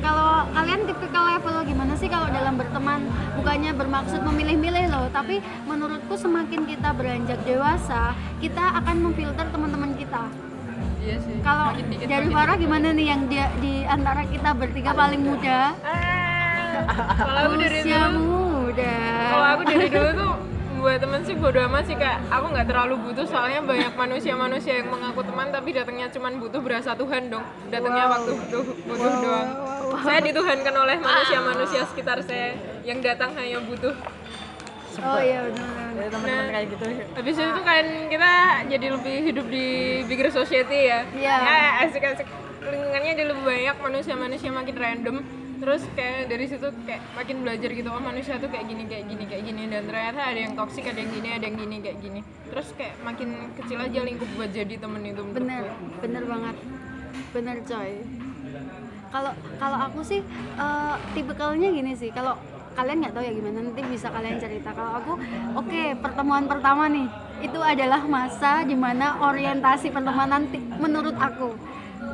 kalau 0.04 0.46
kalian 0.54 0.82
tipikal 0.86 1.24
level 1.34 1.56
gimana 1.66 1.94
sih 1.98 2.06
kalau 2.06 2.30
dalam 2.30 2.62
berteman? 2.62 3.02
Bukannya 3.42 3.72
bermaksud 3.74 4.22
memilih-milih 4.22 4.86
loh 4.94 5.08
tapi 5.10 5.42
menurutku 5.66 6.14
semakin 6.14 6.68
kita 6.70 6.94
beranjak 6.94 7.42
dewasa 7.42 8.14
kita 8.38 8.62
akan 8.84 9.02
memfilter 9.02 9.50
teman-teman 9.50 9.98
kita. 9.98 10.30
Iya 11.02 11.16
sih. 11.26 11.38
Kalau 11.42 11.74
dari 12.06 12.28
Farah 12.30 12.58
gimana 12.58 12.94
nih 12.94 13.08
yang 13.10 13.22
dia 13.26 13.50
di 13.58 13.82
antara 13.86 14.26
kita 14.30 14.54
bertiga 14.54 14.94
paling 14.94 15.22
muda? 15.26 15.74
Ah, 15.82 16.86
kalau 17.18 17.40
aku 17.50 17.56
dari 17.62 17.80
dulu. 17.82 18.22
muda. 18.22 18.98
Kalau 19.32 19.48
aku 19.58 19.64
dari 19.66 19.88
dulu 19.90 20.10
tuh 20.14 20.34
buat 20.86 21.02
temen 21.02 21.18
sih 21.20 21.34
bodo 21.34 21.58
amat 21.60 21.84
sih 21.84 21.98
kayak 21.98 22.30
aku 22.30 22.46
nggak 22.48 22.68
terlalu 22.68 22.96
butuh 23.02 23.26
soalnya 23.26 23.58
banyak 23.60 23.90
manusia-manusia 23.96 24.74
yang 24.78 24.88
mengaku 24.88 25.26
teman 25.26 25.50
tapi 25.50 25.74
datangnya 25.74 26.08
cuman 26.08 26.38
butuh 26.38 26.62
berasa 26.62 26.94
Tuhan 26.94 27.24
dong 27.28 27.42
datangnya 27.68 28.06
Wow. 28.06 28.14
waktu 28.14 28.32
butuh 28.38 28.62
butuh 28.86 29.10
Wow, 29.10 29.18
doang 29.20 29.48
wow, 29.50 29.66
wow. 29.90 30.04
saya 30.06 30.20
dituhankan 30.22 30.76
oleh 30.78 30.98
manusia-manusia 31.00 31.82
sekitar 31.86 32.22
saya 32.22 32.54
yang 32.84 33.02
datang 33.02 33.34
hanya 33.34 33.58
butuh 33.62 33.98
oh 34.96 35.20
iya 35.20 35.42
benar 35.44 35.68
teman-teman 35.92 36.30
Nah. 36.30 36.46
kayak 36.54 36.68
gitu 36.70 36.86
habis 37.12 37.36
itu 37.36 37.62
kan 37.64 37.86
kita 38.06 38.32
jadi 38.70 38.88
lebih 38.92 39.16
hidup 39.26 39.46
di 39.50 39.66
bigger 40.06 40.30
society 40.30 40.80
ya 40.86 41.02
Iya. 41.12 41.36
ya 41.36 41.56
asik-asik 41.84 42.30
lingkungannya 42.62 43.12
jadi 43.12 43.26
lebih 43.28 43.42
banyak 43.44 43.76
manusia-manusia 43.80 44.50
makin 44.50 44.76
random 44.76 45.18
terus 45.56 45.82
kayak 45.96 46.28
dari 46.28 46.46
situ 46.46 46.68
kayak 46.84 47.02
makin 47.16 47.42
belajar 47.42 47.70
gitu 47.72 47.90
oh 47.90 48.04
manusia 48.04 48.36
tuh 48.38 48.52
kayak 48.52 48.66
gini 48.68 48.84
kayak 48.86 49.06
gini 49.08 49.24
kayak 49.26 49.44
gini. 49.48 49.62
Dan 49.72 49.82
ternyata 49.88 50.22
ada 50.22 50.40
yang 50.40 50.54
toksik 50.54 50.86
ada 50.88 51.00
yang 51.00 51.12
gini 51.12 51.30
ada 51.32 51.46
yang 51.48 51.58
gini 51.58 51.76
kayak 51.82 51.98
gini. 52.04 52.20
Terus 52.52 52.68
kayak 52.76 52.96
makin 53.02 53.30
kecil 53.56 53.78
aja 53.80 54.00
lingkup 54.04 54.30
buat 54.36 54.52
jadi 54.52 54.76
temen 54.78 55.02
itu 55.06 55.24
bener 55.32 55.64
bener 56.04 56.24
banget. 56.28 56.56
Bener 57.32 57.58
coy. 57.64 57.92
Kalau 59.12 59.32
kalau 59.62 59.78
aku 59.80 60.00
sih 60.04 60.22
eh, 60.60 60.96
tipikalnya 61.16 61.70
gini 61.72 61.92
sih. 61.96 62.12
Kalau 62.12 62.36
kalian 62.76 63.08
nggak 63.08 63.16
tahu 63.16 63.24
ya 63.24 63.32
gimana 63.32 63.60
nanti 63.64 63.82
bisa 63.88 64.08
kalian 64.12 64.36
cerita. 64.38 64.76
Kalau 64.76 64.92
aku 65.00 65.12
oke 65.56 65.82
pertemuan 66.04 66.46
pertama 66.46 66.92
nih. 66.92 67.08
Itu 67.40 67.60
adalah 67.60 68.04
masa 68.08 68.64
di 68.64 68.76
mana 68.76 69.20
orientasi 69.20 69.92
pertemanan 69.92 70.48
menurut 70.80 71.16
aku 71.16 71.56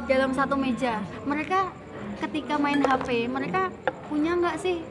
dalam 0.10 0.33
satu 0.33 0.57
meja. 0.57 1.01
Mereka 1.25 1.80
ketika 2.21 2.53
main 2.61 2.79
HP 2.85 3.25
mereka 3.25 3.73
punya 4.05 4.37
nggak 4.37 4.55
sih 4.61 4.85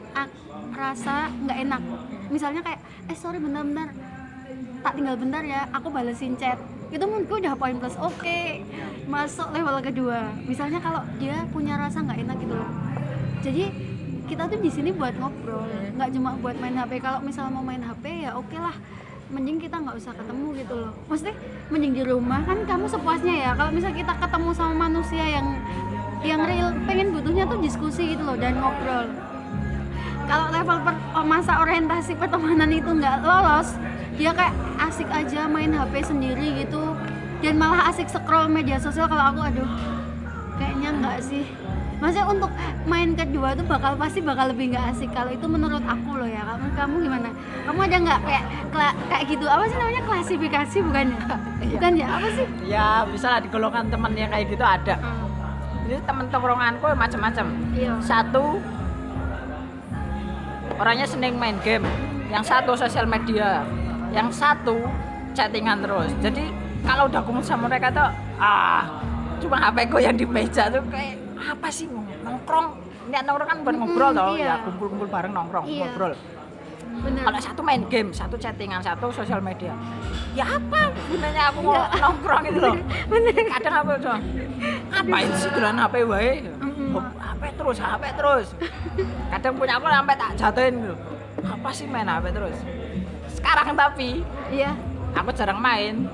rasa 0.75 1.31
nggak 1.47 1.57
enak? 1.63 1.81
Misalnya 2.27 2.61
kayak 2.63 2.79
eh 3.07 3.17
sorry 3.17 3.39
bentar-bentar. 3.39 3.91
Tak 4.81 4.97
tinggal 4.97 5.15
bentar 5.15 5.45
ya 5.45 5.69
aku 5.71 5.87
balesin 5.93 6.35
chat. 6.35 6.57
Itu 6.91 7.07
menurutku 7.07 7.39
udah 7.39 7.55
poin 7.55 7.77
plus. 7.79 7.95
Oke 8.01 8.65
masuk 9.07 9.53
level 9.55 9.79
kedua. 9.79 10.27
Misalnya 10.43 10.83
kalau 10.83 11.05
dia 11.21 11.47
punya 11.53 11.79
rasa 11.79 12.03
nggak 12.03 12.19
enak 12.27 12.37
gitu 12.41 12.53
loh. 12.57 12.71
Jadi 13.41 13.63
kita 14.27 14.47
tuh 14.47 14.59
di 14.63 14.71
sini 14.71 14.89
buat 14.95 15.11
ngobrol 15.19 15.67
nggak 15.95 16.09
cuma 16.15 16.39
buat 16.39 16.55
main 16.59 16.75
HP 16.75 17.03
kalau 17.03 17.19
misal 17.19 17.51
mau 17.51 17.63
main 17.63 17.83
HP 17.83 18.27
ya 18.27 18.35
oke 18.35 18.57
lah. 18.57 18.75
Mending 19.31 19.63
kita 19.63 19.79
nggak 19.79 19.95
usah 19.95 20.11
ketemu 20.11 20.47
gitu 20.59 20.73
loh. 20.75 20.91
Maksudnya 21.07 21.35
mending 21.71 21.93
di 21.95 22.03
rumah. 22.03 22.43
Kan 22.43 22.67
kamu 22.67 22.89
sepuasnya 22.91 23.35
ya. 23.37 23.51
Kalau 23.55 23.71
misal 23.71 23.95
kita 23.95 24.11
ketemu 24.19 24.49
sama 24.51 24.91
manusia 24.91 25.23
yang 25.23 25.47
yang 26.21 26.41
real 26.45 26.69
pengen 26.85 27.13
butuhnya 27.13 27.49
tuh 27.49 27.59
diskusi 27.61 28.13
gitu 28.13 28.21
loh 28.21 28.37
dan 28.37 28.57
ngobrol. 28.61 29.09
Kalau 30.29 30.47
level 30.53 30.77
per- 30.85 31.03
oh, 31.17 31.25
masa 31.25 31.59
orientasi 31.59 32.15
pertemanan 32.15 32.71
itu 32.71 32.87
nggak 32.87 33.25
lolos 33.25 33.75
dia 34.15 34.31
kayak 34.31 34.53
asik 34.85 35.09
aja 35.09 35.49
main 35.49 35.73
HP 35.73 36.05
sendiri 36.05 36.61
gitu. 36.61 36.93
Dan 37.41 37.57
malah 37.57 37.89
asik 37.89 38.05
scroll 38.05 38.45
media 38.45 38.77
sosial 38.77 39.09
kalau 39.09 39.33
aku 39.33 39.41
aduh 39.41 39.69
kayaknya 40.61 40.93
nggak 40.93 41.19
sih. 41.25 41.41
Maksudnya 42.01 42.25
untuk 42.33 42.49
main 42.89 43.13
kedua 43.13 43.53
tuh 43.53 43.65
bakal 43.65 43.93
pasti 43.93 44.21
bakal 44.21 44.53
lebih 44.53 44.77
nggak 44.77 44.93
asik. 44.93 45.09
Kalau 45.09 45.33
itu 45.33 45.45
menurut 45.49 45.81
aku 45.85 46.21
loh 46.21 46.29
ya 46.29 46.45
kamu 46.45 46.65
kamu 46.77 46.95
gimana? 47.09 47.29
Kamu 47.65 47.79
ada 47.81 47.97
nggak 47.97 48.19
kayak 48.25 48.43
kayak 49.09 49.23
gitu? 49.25 49.45
Apa 49.49 49.63
sih 49.65 49.77
namanya? 49.77 50.01
Klasifikasi 50.05 50.77
bukan 50.85 51.05
ya? 51.09 51.21
Bukan 51.77 51.91
ya? 51.97 52.07
Apa 52.13 52.27
sih? 52.29 52.45
Ya 52.69 52.85
bisa 53.09 53.27
lah 53.37 53.39
digolongkan 53.41 53.89
teman 53.89 54.13
yang 54.13 54.29
kayak 54.29 54.53
gitu 54.53 54.61
ada 54.61 54.95
jadi 55.91 56.07
teman 56.07 56.23
tongkronganku 56.31 56.87
macam-macam 56.95 57.45
iya. 57.75 57.91
Satu 57.99 58.63
orangnya 60.79 61.03
seneng 61.03 61.35
main 61.35 61.59
game. 61.59 61.83
Yang 62.31 62.47
satu 62.47 62.79
sosial 62.79 63.03
media. 63.03 63.67
Yang 64.15 64.39
satu 64.39 64.79
chattingan 65.35 65.83
terus. 65.83 66.15
Jadi 66.23 66.47
kalau 66.87 67.11
udah 67.11 67.19
kumpul 67.27 67.43
sama 67.43 67.67
mereka 67.67 67.91
tuh 67.91 68.07
ah 68.39 68.87
cuma 69.43 69.59
HP 69.59 69.91
ku 69.91 69.99
yang 69.99 70.15
di 70.15 70.23
meja 70.23 70.71
tuh 70.71 70.79
kayak 70.87 71.19
apa 71.43 71.67
sih 71.67 71.91
nongkrong. 72.23 72.71
Niat 73.11 73.27
nongkrong 73.27 73.49
kan 73.51 73.57
buat 73.67 73.75
ngobrol 73.75 74.11
toh. 74.15 74.31
Iya. 74.39 74.47
ya 74.47 74.55
kumpul-kumpul 74.63 75.07
bareng 75.11 75.35
nongkrong 75.35 75.67
Iya. 75.67 75.91
ngobrol. 75.91 76.15
Bener 77.03 77.23
kalau 77.27 77.39
satu 77.43 77.61
main 77.67 77.83
game 77.91 78.15
satu 78.15 78.39
chattingan 78.39 78.79
satu 78.79 79.11
sosial 79.11 79.43
media. 79.43 79.75
Ya 80.39 80.47
apa 80.47 80.87
gunanya 81.11 81.51
aku 81.51 81.59
mau 81.67 81.83
nongkrong 81.99 82.43
itu 82.47 82.59
loh? 82.63 82.79
Kadang 83.59 83.75
apa 83.83 83.91
tuh 83.99 84.15
ngapain 85.01 85.29
sih 85.33 85.49
dolan 85.49 85.77
HP 85.81 85.95
wae? 86.05 86.31
Mm-mm. 86.61 86.93
Oh, 86.93 87.03
HP 87.17 87.41
terus 87.57 87.77
HP 87.81 88.03
terus? 88.13 88.47
Kadang 89.33 89.53
punya 89.57 89.73
aku 89.81 89.87
sampai 89.89 90.15
tak 90.15 90.31
jatuhin 90.37 90.73
gitu. 90.85 90.95
Apa 91.41 91.69
sih 91.73 91.85
main 91.89 92.05
HP 92.05 92.25
terus? 92.29 92.57
Sekarang 93.33 93.73
tapi 93.73 94.21
iya. 94.53 94.77
aku 95.17 95.33
jarang 95.33 95.57
main. 95.57 96.05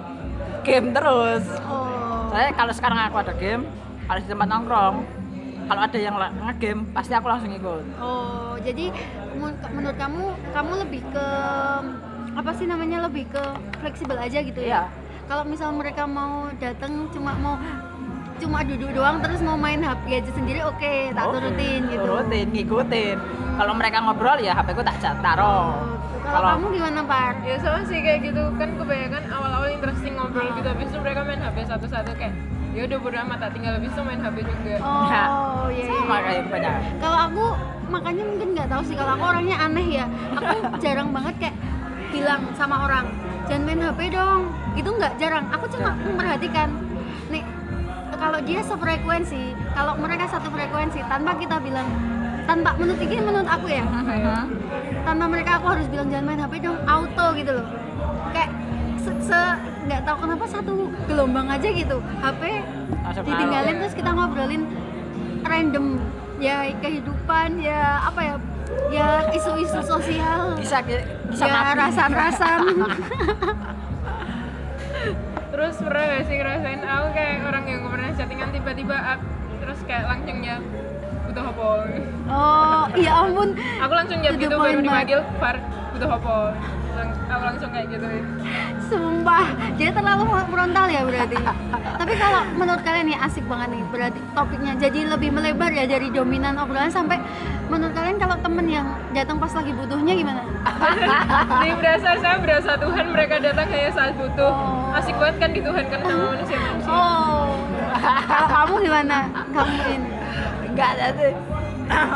Game 0.64 0.96
terus. 0.96 1.44
Oh. 1.68 2.32
Saya 2.32 2.56
kalau 2.56 2.72
sekarang 2.72 3.00
aku 3.12 3.20
ada 3.20 3.36
game 3.36 3.68
kalau 4.08 4.20
di 4.24 4.28
tempat 4.32 4.48
nongkrong. 4.48 4.96
Kalau 5.68 5.82
ada 5.84 6.00
yang 6.00 6.16
nge-game 6.16 6.88
pasti 6.96 7.12
aku 7.12 7.28
langsung 7.28 7.52
ikut. 7.52 7.84
Oh, 8.00 8.56
jadi 8.64 8.88
men- 9.36 9.60
menurut 9.76 10.00
kamu 10.00 10.32
kamu 10.56 10.72
lebih 10.88 11.04
ke 11.12 11.28
apa 12.40 12.52
sih 12.56 12.72
namanya 12.72 13.04
lebih 13.04 13.28
ke 13.28 13.44
fleksibel 13.84 14.16
aja 14.16 14.40
gitu 14.40 14.64
ya? 14.64 14.68
Iya. 14.68 14.82
Kalau 15.28 15.44
misal 15.44 15.76
mereka 15.76 16.08
mau 16.08 16.48
datang 16.56 17.12
cuma 17.12 17.36
mau 17.36 17.60
cuma 18.38 18.60
duduk 18.62 18.90
doang 18.92 19.18
terus 19.18 19.40
mau 19.42 19.56
main 19.56 19.80
HP 19.80 20.04
aja 20.16 20.32
sendiri 20.32 20.62
oke 20.62 20.94
tak 21.12 21.24
Oh, 21.24 21.34
turutin 21.34 21.82
gitu. 21.88 22.04
turutin 22.04 22.48
ngikutin 22.50 23.18
kalau 23.56 23.74
mereka 23.74 23.98
ngobrol 24.00 24.38
ya 24.38 24.54
HP 24.54 24.68
ku 24.72 24.82
tak 24.82 24.98
taruh 25.20 25.74
Oh, 26.18 26.30
Kalau 26.30 26.60
kamu 26.60 26.68
gimana, 26.76 27.02
Par? 27.02 27.40
ya 27.40 27.56
sama 27.56 27.80
sih 27.82 28.04
kayak 28.04 28.20
gitu 28.22 28.44
kan 28.56 28.76
kebanyakan 28.76 29.24
awal-awal 29.32 29.72
interesting 29.72 30.12
ngobrol 30.12 30.44
gitu 30.52 30.68
habis 30.68 30.88
itu 30.88 31.00
mereka 31.00 31.24
main 31.24 31.40
HP 31.40 31.58
satu-satu 31.64 32.12
kayak 32.14 32.36
ya 32.76 32.84
udah 32.84 32.98
bodo 33.00 33.18
amat 33.18 33.38
tak 33.40 33.52
tinggal 33.56 33.72
habis 33.74 33.90
itu 33.90 34.02
main 34.04 34.20
HP 34.20 34.38
juga 34.44 34.76
Oh, 34.78 35.08
Ya, 35.08 35.24
iya. 35.72 35.80
iya, 35.80 35.84
sama 35.88 36.04
iya. 36.12 36.18
kayak 36.22 36.42
kebanyakan 36.46 36.82
Kalau 37.00 37.20
aku 37.24 37.46
makanya 37.88 38.24
mungkin 38.28 38.48
nggak 38.54 38.68
tahu 38.68 38.82
sih 38.84 38.96
kalau 38.96 39.12
aku 39.16 39.24
orangnya 39.26 39.58
aneh 39.58 39.88
ya. 39.94 40.06
Aku 40.36 40.48
jarang 40.84 41.10
banget 41.10 41.36
kayak 41.40 41.56
bilang 42.08 42.42
sama 42.54 42.76
orang 42.84 43.06
jangan 43.48 43.64
main 43.64 43.80
HP 43.82 44.00
dong. 44.12 44.42
Itu 44.76 44.90
nggak 44.92 45.14
jarang. 45.16 45.46
Aku 45.50 45.66
cuma 45.72 45.96
memperhatikan 45.96 46.68
kalau 48.18 48.40
dia 48.42 48.60
sefrekuensi, 48.62 49.44
kalau 49.72 49.94
mereka 49.96 50.26
satu 50.28 50.50
frekuensi 50.50 51.00
tanpa 51.06 51.38
kita 51.38 51.62
bilang 51.62 51.88
tanpa 52.44 52.74
menurut 52.76 53.00
ini 53.00 53.16
menurut 53.20 53.48
aku 53.48 53.68
ya. 53.68 53.84
Mhm. 53.84 54.48
tanpa 55.04 55.26
mereka 55.28 55.52
aku 55.56 55.68
harus 55.72 55.88
bilang 55.88 56.08
jangan 56.08 56.26
main 56.26 56.40
HP 56.40 56.54
dong 56.60 56.80
auto 56.84 57.26
gitu 57.34 57.52
loh. 57.54 57.68
Kayak 58.32 58.52
se, 59.00 59.12
se- 59.24 59.58
nggak 59.88 60.02
tahu 60.04 60.18
kenapa 60.20 60.46
satu 60.46 60.74
gelombang 61.08 61.48
aja 61.48 61.68
gitu 61.72 61.98
HP 62.20 62.42
ditinggalin 63.24 63.76
terus 63.80 63.96
kita 63.96 64.10
ngobrolin 64.12 64.64
random 65.42 65.86
ya 66.38 66.68
kehidupan 66.84 67.56
ya 67.58 68.04
apa 68.04 68.20
ya 68.20 68.36
ya 68.92 69.08
isu-isu 69.32 69.80
sosial. 69.82 70.60
Bisa 70.60 70.84
bisa 70.84 71.44
ya 71.48 71.52
nabi. 71.56 71.96
terus 75.58 75.82
pernah 75.82 76.06
gak 76.06 76.30
sih 76.30 76.38
ngerasain 76.38 76.82
aku 76.86 77.08
kayak 77.18 77.42
orang 77.50 77.64
yang 77.66 77.82
gak 77.82 77.94
pernah 77.98 78.10
chattingan 78.14 78.50
tiba-tiba 78.54 78.94
up 78.94 79.20
terus 79.58 79.80
kayak 79.90 80.06
langsungnya 80.06 80.62
butuh 81.26 81.44
apa? 81.50 81.68
Oh 82.30 82.86
iya 82.94 83.12
ampun. 83.26 83.58
Aku 83.58 83.94
langsung 83.98 84.22
jawab 84.22 84.38
gitu 84.38 84.56
baru 84.56 84.80
dipanggil 84.86 85.20
Far 85.42 85.58
butuh 85.98 86.10
apa 86.14 86.36
langsung 87.28 87.70
kayak 87.72 87.88
gitu 87.94 88.08
sumpah 88.88 89.46
dia 89.76 89.90
terlalu 89.92 90.24
frontal 90.48 90.88
ya 90.88 91.02
berarti. 91.04 91.36
Tapi 91.98 92.14
kalau 92.16 92.42
menurut 92.56 92.82
kalian 92.82 93.06
nih 93.12 93.18
asik 93.20 93.44
banget 93.46 93.70
nih 93.76 93.84
berarti 93.92 94.20
topiknya 94.32 94.74
jadi 94.80 95.00
lebih 95.12 95.30
melebar 95.36 95.70
ya 95.76 95.84
dari 95.84 96.08
dominan 96.08 96.56
obrolan 96.56 96.92
sampai 96.92 97.20
menurut 97.68 97.92
kalian 97.92 98.16
kalau 98.16 98.36
temen 98.40 98.66
yang 98.68 98.88
datang 99.12 99.38
pas 99.38 99.52
lagi 99.52 99.72
butuhnya 99.76 100.14
gimana? 100.16 100.42
Jadi 101.60 101.72
berasa 101.76 102.10
saya 102.16 102.38
berasa 102.40 102.72
Tuhan 102.80 103.06
mereka 103.12 103.36
datang 103.44 103.68
hanya 103.68 103.92
saat 103.92 104.14
butuh. 104.16 104.52
Oh. 104.56 104.96
asik 104.96 105.16
banget 105.20 105.36
kan 105.44 105.50
dituhankan 105.52 106.00
sama 106.00 106.26
manusia-manusia. 106.32 106.92
Oh. 106.92 107.60
Kalau 108.00 108.48
kamu 108.56 108.74
gimana? 108.88 109.18
Kamu 109.52 109.74
ini? 109.84 110.10
Enggak 110.72 110.90
ada 110.96 111.08
sih. 111.20 111.34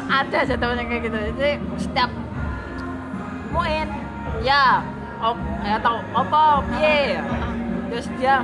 Ada 0.07 0.39
sih 0.47 0.55
temen 0.55 0.79
yang 0.79 0.87
kayak 0.87 1.03
gitu. 1.03 1.17
Jadi 1.35 1.51
setiap 1.75 2.11
muin 3.51 3.87
ya 4.41 4.81
oh 5.21 5.37
ya 5.61 5.77
tau 5.77 6.01
apa 6.17 6.65
piye? 6.73 7.21
Terus 7.93 8.07
dia 8.17 8.41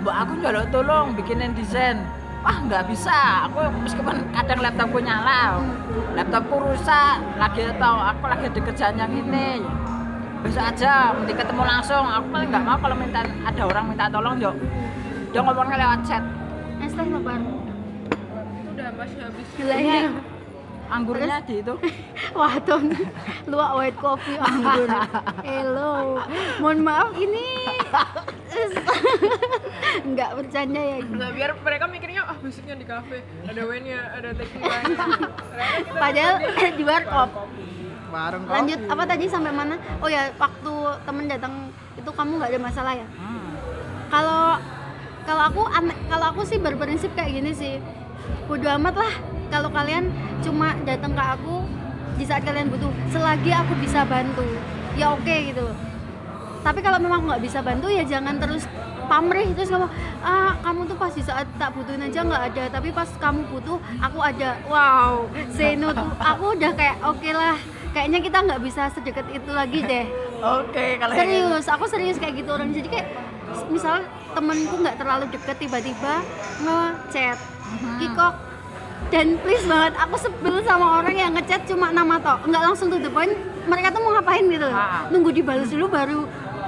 mbak 0.00 0.14
aku 0.16 0.32
njaluk 0.40 0.66
tolong 0.72 1.16
bikinin 1.16 1.52
desain. 1.56 2.00
Wah 2.40 2.56
nggak 2.64 2.88
bisa 2.88 3.48
aku 3.48 3.68
meskipun 3.84 4.16
kadang 4.32 4.64
laptopku 4.64 4.96
nyala 5.04 5.60
laptopku 6.16 6.56
rusak 6.56 7.20
lagi 7.36 7.68
atau 7.68 8.00
aku 8.00 8.24
lagi 8.32 8.48
ada 8.48 8.60
kerjaan 8.64 8.96
yang 8.96 9.12
ini 9.12 9.60
bisa 10.40 10.72
aja 10.72 11.12
mending 11.12 11.36
ketemu 11.36 11.62
langsung. 11.68 12.00
Aku 12.00 12.26
paling 12.32 12.48
nggak 12.48 12.64
mau 12.64 12.80
kalau 12.80 12.96
minta 12.96 13.20
ada 13.24 13.62
orang 13.68 13.84
minta 13.92 14.08
tolong 14.08 14.40
yuk 14.40 14.56
dia 15.36 15.40
ngomongnya 15.44 15.76
lewat 15.84 16.00
chat. 16.08 16.24
Es 16.80 16.96
teh 16.96 17.04
lebar 17.04 17.40
udah 18.72 18.88
masih 18.96 19.20
habis. 19.20 19.46
Gila 19.60 19.76
ya 19.76 20.08
anggurnya 20.90 21.38
di 21.46 21.62
itu. 21.62 21.74
Wah 22.38 22.54
tuh 22.62 22.82
luak 23.46 23.70
white 23.78 23.98
coffee. 23.98 24.36
Anggur. 24.36 24.88
Hello. 25.48 26.18
Mohon 26.58 26.78
maaf 26.82 27.10
ini 27.16 27.46
nggak 30.10 30.30
bercanda 30.38 30.78
ya 30.78 30.98
Nah, 31.02 31.30
biar 31.34 31.50
mereka 31.58 31.90
mikirnya 31.90 32.22
ah 32.22 32.38
musiknya 32.38 32.78
di 32.78 32.86
kafe 32.86 33.18
ada 33.46 33.62
wine 33.66 33.98
ada 33.98 34.30
wine. 34.34 34.94
Padahal 35.90 36.34
di 36.78 36.84
warkop 36.86 37.30
warung 38.10 38.44
lanjut 38.46 38.80
apa 38.90 39.02
tadi 39.06 39.24
sampai 39.30 39.52
mana? 39.54 39.74
Oh 40.02 40.10
ya 40.10 40.34
waktu 40.38 40.72
temen 41.06 41.26
datang 41.30 41.70
itu 41.94 42.10
kamu 42.10 42.32
nggak 42.42 42.50
ada 42.54 42.60
masalah 42.62 42.92
ya? 42.94 43.06
Hmm. 43.06 43.50
kalau 44.10 44.44
kalau 45.26 45.42
aku 45.46 45.62
kalau 46.10 46.26
aku 46.34 46.42
sih 46.46 46.58
berprinsip 46.58 47.10
kayak 47.14 47.38
gini 47.38 47.52
sih. 47.54 47.74
Bodo 48.46 48.66
amat 48.66 48.94
lah 48.98 49.14
kalau 49.50 49.68
kalian 49.74 50.08
cuma 50.40 50.72
datang 50.86 51.12
ke 51.12 51.22
aku 51.22 51.66
di 52.16 52.24
saat 52.24 52.46
kalian 52.46 52.70
butuh 52.70 52.88
selagi 53.10 53.50
aku 53.50 53.74
bisa 53.82 54.06
bantu 54.06 54.46
ya 54.94 55.12
oke 55.12 55.36
gitu. 55.50 55.66
Loh 55.66 55.76
tapi 56.60 56.84
kalau 56.84 57.00
memang 57.00 57.24
nggak 57.24 57.40
bisa 57.40 57.64
bantu 57.64 57.88
ya 57.88 58.04
jangan 58.04 58.36
terus 58.36 58.68
pamrih 59.08 59.48
terus 59.56 59.72
kamu 59.72 59.88
ah 60.20 60.52
kamu 60.60 60.84
tuh 60.92 60.96
pas 61.00 61.08
di 61.08 61.24
saat 61.24 61.48
tak 61.56 61.72
butuhin 61.72 62.04
aja 62.04 62.20
nggak 62.20 62.42
ada 62.52 62.64
tapi 62.68 62.92
pas 62.92 63.08
kamu 63.16 63.48
butuh 63.48 63.80
aku 63.98 64.18
ada. 64.20 64.60
Wow 64.68 65.32
say 65.56 65.72
no 65.72 65.90
tuh 65.96 66.04
aku 66.20 66.60
udah 66.60 66.72
kayak 66.76 67.00
oke 67.00 67.30
lah 67.32 67.56
kayaknya 67.96 68.20
kita 68.20 68.38
nggak 68.44 68.60
bisa 68.60 68.92
sedekat 68.92 69.24
itu 69.32 69.50
lagi 69.50 69.80
deh. 69.82 70.06
Oke 70.44 71.00
kalau 71.00 71.16
yang 71.16 71.24
serius 71.24 71.66
aku 71.66 71.84
serius 71.88 72.20
kayak 72.20 72.44
gitu 72.44 72.52
orang 72.52 72.76
jadi 72.76 72.88
kayak 72.92 73.08
misal 73.72 74.04
temenku 74.36 74.76
nggak 74.78 75.00
terlalu 75.00 75.32
deket 75.32 75.56
tiba-tiba 75.58 76.20
ngechat 76.60 77.40
kikok 77.98 78.34
dan 79.10 79.34
please 79.42 79.66
banget 79.66 79.94
aku 79.98 80.14
sebel 80.16 80.62
sama 80.62 81.02
orang 81.02 81.14
yang 81.14 81.30
ngechat 81.34 81.66
cuma 81.66 81.90
nama 81.90 82.16
tok 82.18 82.46
nggak 82.46 82.62
langsung 82.62 82.86
to 82.88 82.96
the 82.96 83.10
point 83.10 83.34
mereka 83.66 83.90
tuh 83.90 84.00
mau 84.00 84.14
ngapain 84.14 84.46
gitu 84.46 84.66
Ah. 84.66 85.06
nunggu 85.10 85.30
dibalas 85.30 85.68
dulu 85.68 85.86
baru 85.90 86.20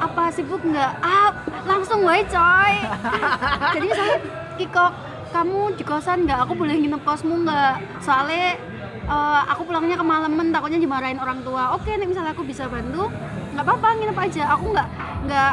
apa 0.02 0.34
sibuk 0.34 0.58
nggak? 0.58 0.92
Ah 0.98 1.30
langsung 1.62 2.02
wae 2.02 2.26
coy. 2.26 2.74
Jadi 3.78 3.86
misalnya 3.86 4.18
kikok 4.58 4.90
kamu 5.30 5.78
di 5.78 5.84
kosan 5.86 6.26
nggak? 6.26 6.42
Aku 6.42 6.58
boleh 6.58 6.74
nginep 6.74 7.06
kosmu 7.06 7.46
nggak? 7.46 8.02
Soalnya 8.02 8.58
eh, 9.06 9.40
aku 9.46 9.62
pulangnya 9.62 9.94
kemalaman 9.94 10.50
takutnya 10.50 10.82
dimarahin 10.82 11.22
orang 11.22 11.46
tua. 11.46 11.78
Oke 11.78 11.94
nih 11.94 12.10
misalnya 12.10 12.34
aku 12.34 12.42
bisa 12.42 12.66
bantu 12.66 13.14
nggak 13.54 13.62
apa-apa 13.62 13.88
nginep 14.02 14.18
aja. 14.18 14.42
Aku 14.58 14.74
nggak 14.74 14.88
nggak 15.30 15.52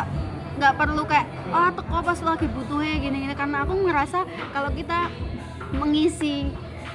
nggak 0.57 0.73
perlu 0.81 1.03
kayak 1.05 1.27
ah 1.53 1.69
teko 1.69 1.97
pas 2.01 2.19
lagi 2.25 2.47
butuhnya 2.49 2.95
gini-gini. 2.97 3.35
Karena 3.37 3.61
aku 3.61 3.73
ngerasa 3.85 4.19
kalau 4.49 4.73
kita 4.73 5.13
mengisi 5.77 6.49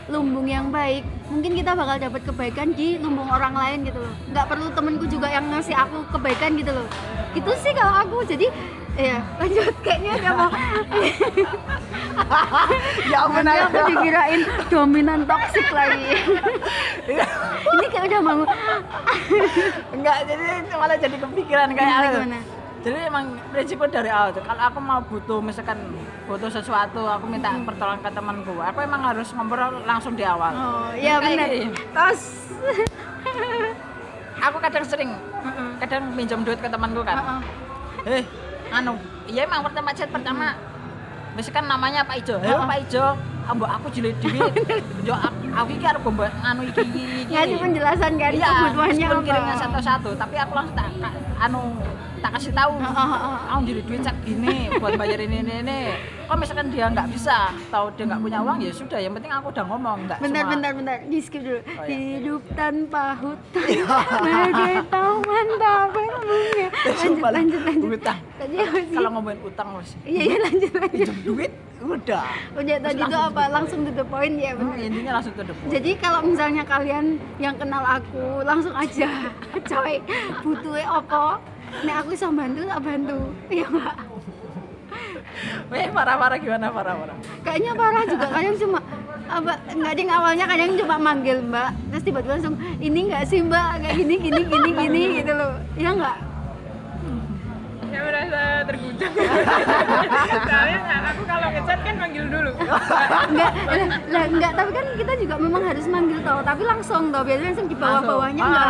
lumbung 0.09 0.45
yang 0.45 0.69
baik. 0.69 1.05
Mungkin 1.33 1.57
kita 1.57 1.73
bakal 1.73 1.97
dapat 1.97 2.21
kebaikan 2.29 2.69
di 2.77 3.01
lumbung 3.01 3.29
orang 3.29 3.57
lain 3.57 3.79
gitu 3.89 3.99
loh. 4.01 4.13
Nggak 4.31 4.47
perlu 4.53 4.69
temenku 4.77 5.05
juga 5.09 5.29
yang 5.33 5.49
ngasih 5.49 5.73
aku 5.73 6.05
kebaikan 6.13 6.57
gitu 6.61 6.73
loh. 6.73 6.87
Itu 7.33 7.51
sih 7.61 7.73
kalau 7.73 8.05
aku. 8.05 8.17
Jadi 8.29 8.47
ya 8.95 9.19
lanjut. 9.41 9.75
Kayaknya 9.81 10.13
dia 10.21 10.33
mau. 10.33 10.51
Ya 13.11 13.27
ampun 13.27 13.43
nanti 13.43 13.67
aku 13.67 13.91
dikirain 13.91 14.41
dominan 14.71 15.27
toksik 15.27 15.67
lagi. 15.75 16.15
Ini 17.75 17.87
kayak 17.91 18.07
udah 18.07 18.21
mau. 18.23 18.43
Enggak 19.91 20.17
jadi 20.31 20.47
malah 20.79 20.95
jadi 20.95 21.17
kepikiran 21.19 21.75
kayak 21.75 21.91
Gimana, 21.91 22.07
gitu. 22.07 22.19
gimana? 22.23 22.39
jadi 22.85 23.09
emang 23.09 23.41
prinsipnya 23.49 23.89
dari 23.89 24.11
awal 24.13 24.29
tuh 24.37 24.45
kalau 24.45 24.61
aku 24.61 24.79
mau 24.85 25.01
butuh 25.01 25.41
misalkan 25.41 25.81
butuh 26.25 26.49
sesuatu 26.49 27.05
aku 27.05 27.29
minta 27.29 27.53
pertolongan 27.53 28.01
ke 28.01 28.11
temanku. 28.11 28.55
Aku 28.57 28.79
emang 28.81 29.03
harus 29.05 29.29
ngobrol 29.37 29.85
langsung 29.85 30.17
di 30.17 30.25
awal. 30.25 30.53
Oh 30.57 30.91
iya 30.97 31.21
Kayak 31.21 31.37
benar 31.37 31.49
tos 31.93 32.21
aku 34.49 34.57
kadang 34.61 34.85
sering 34.85 35.11
kadang 35.79 36.03
minjem 36.17 36.41
duit 36.43 36.57
ke 36.57 36.69
temanku 36.69 37.05
kan. 37.05 37.45
Heeh. 38.05 38.21
eh 38.21 38.25
anu 38.73 38.97
iya 39.29 39.45
emang 39.45 39.61
pertama 39.65 39.93
chat 39.93 40.09
pertama. 40.09 40.57
Misalkan 41.35 41.67
namanya 41.67 42.07
Pak 42.07 42.17
Ijo. 42.23 42.37
Halo 42.41 42.63
Heeh. 42.63 42.69
Pak 42.69 42.79
Ijo 42.89 43.07
ambo 43.45 43.65
aku 43.69 43.87
jilid 43.93 44.17
duit 44.21 44.53
yo 45.09 45.15
aku 45.53 45.71
iki 45.77 45.85
arep 45.85 46.05
mbok 46.05 46.31
anu 46.43 46.61
iki 46.65 46.81
iki, 46.81 47.05
ngasih 47.31 47.57
penjelasan 47.61 48.13
kan 48.17 48.33
iya 48.33 48.49
kebutuhannya 48.49 49.07
apa? 49.07 49.21
kirimnya 49.23 49.55
satu-satu 49.61 50.11
tapi 50.17 50.35
aku 50.41 50.53
langsung 50.57 50.77
tak 50.77 50.91
anu 51.41 51.63
tak 52.25 52.41
kasih 52.41 52.53
tahu. 52.57 52.81
Heeh, 52.81 52.89
heeh, 52.89 53.21
heeh. 53.21 53.39
aku 53.53 53.61
jadi 53.69 53.81
duit 53.85 54.01
cek 54.01 54.17
gini 54.25 54.57
buat 54.81 54.97
bayar 54.97 55.21
ini 55.21 55.45
ini 55.45 55.55
ini. 55.61 55.79
Kalau 56.25 56.41
misalkan 56.41 56.73
dia 56.73 56.89
nggak 56.89 57.09
bisa 57.13 57.53
tahu 57.69 57.93
dia 57.93 58.05
nggak 58.09 58.23
punya 58.25 58.39
uang 58.41 58.59
ya 58.65 58.73
sudah 58.73 58.97
yang 58.97 59.13
penting 59.13 59.29
aku 59.29 59.53
udah 59.53 59.65
ngomong 59.69 59.99
nggak 60.09 60.19
bentar 60.25 60.41
cuma 60.41 60.53
bentar 60.57 60.71
bentar. 60.73 60.97
Di 61.05 61.19
skip 61.21 61.45
dulu. 61.45 61.61
Iya. 61.61 61.85
hidup 61.85 62.43
tanpa 62.57 63.05
hutan 63.21 63.69
bagai 64.25 64.77
taman 64.89 65.47
tak 65.61 65.85
berbunga 65.93 66.67
lanjut 66.89 67.21
lanjut 67.29 67.61
lanjut. 67.61 67.89
utang 68.01 68.19
tadi 68.41 68.57
kalau 68.89 69.11
ngomongin 69.21 69.41
utang 69.45 69.69
mas. 69.77 69.91
Iya 70.09 70.23
iya 70.25 70.37
lanjut 70.49 70.73
lanjut. 70.81 71.09
Duit 71.29 71.53
udah. 71.85 72.27
Udah 72.57 72.77
tadi 72.81 73.01
itu 73.05 73.17
apa? 73.19 73.43
langsung 73.53 73.85
to 73.85 73.93
the 73.93 74.07
point 74.09 74.37
ya 74.41 74.57
Hmm, 74.57 74.73
benar 74.73 74.79
intinya 74.81 75.13
langsung 75.21 75.35
ke 75.37 75.43
depan 75.45 75.67
jadi 75.69 75.91
kalau 76.01 76.21
misalnya 76.25 76.63
kalian 76.65 77.07
yang 77.37 77.55
kenal 77.61 77.85
aku 77.85 78.41
langsung 78.43 78.75
aja. 78.75 79.31
Coy 79.71 80.01
butuhnya 80.41 80.87
apa? 80.89 81.39
Nih 81.85 81.95
aku 81.95 82.09
bisa 82.15 82.31
bantu 82.31 82.61
tak 82.65 82.81
bantu. 82.81 83.19
Iya 83.51 83.67
mbak. 83.69 83.97
Weh, 85.73 85.87
parah-parah 85.91 86.39
gimana? 86.39 86.71
Parah-parah? 86.71 87.17
kayaknya 87.43 87.73
parah 87.75 88.03
juga. 88.07 88.27
Kadang 88.31 88.57
cuma 88.57 88.79
apa 89.25 89.57
nggak 89.73 89.95
ding 89.97 90.11
awalnya 90.13 90.45
kadang 90.47 90.77
cuma 90.79 90.95
manggil 91.01 91.39
mbak. 91.43 91.71
Terus 91.91 92.03
tiba-tiba 92.07 92.33
langsung 92.39 92.57
ini 92.79 93.01
nggak 93.11 93.25
sih 93.27 93.43
mbak? 93.43 93.83
Kayak 93.83 93.95
gini 93.99 94.15
gini 94.23 94.41
gini 94.47 94.71
gini 94.79 95.03
gitu 95.23 95.33
loh. 95.35 95.53
Ya 95.75 95.91
nggak 95.93 96.34
merasa 98.15 98.41
terguncang 98.65 99.13
soalnya 100.49 100.79
nah, 100.81 101.01
aku 101.11 101.23
kalau 101.27 101.49
ngechat 101.51 101.79
kan 101.83 101.95
manggil 101.99 102.25
dulu 102.25 102.51
nggak 102.55 103.51
lah, 103.67 103.87
lah, 104.07 104.25
nggak 104.31 104.53
tapi 104.55 104.71
kan 104.71 104.87
kita 104.95 105.13
juga 105.19 105.35
memang 105.37 105.63
harus 105.65 105.87
manggil 105.87 106.19
tau 106.23 106.39
tapi 106.41 106.63
langsung 106.63 107.03
tau 107.11 107.23
biasanya 107.23 107.51
langsung 107.51 107.67
di 107.67 107.75
Ah, 107.75 107.83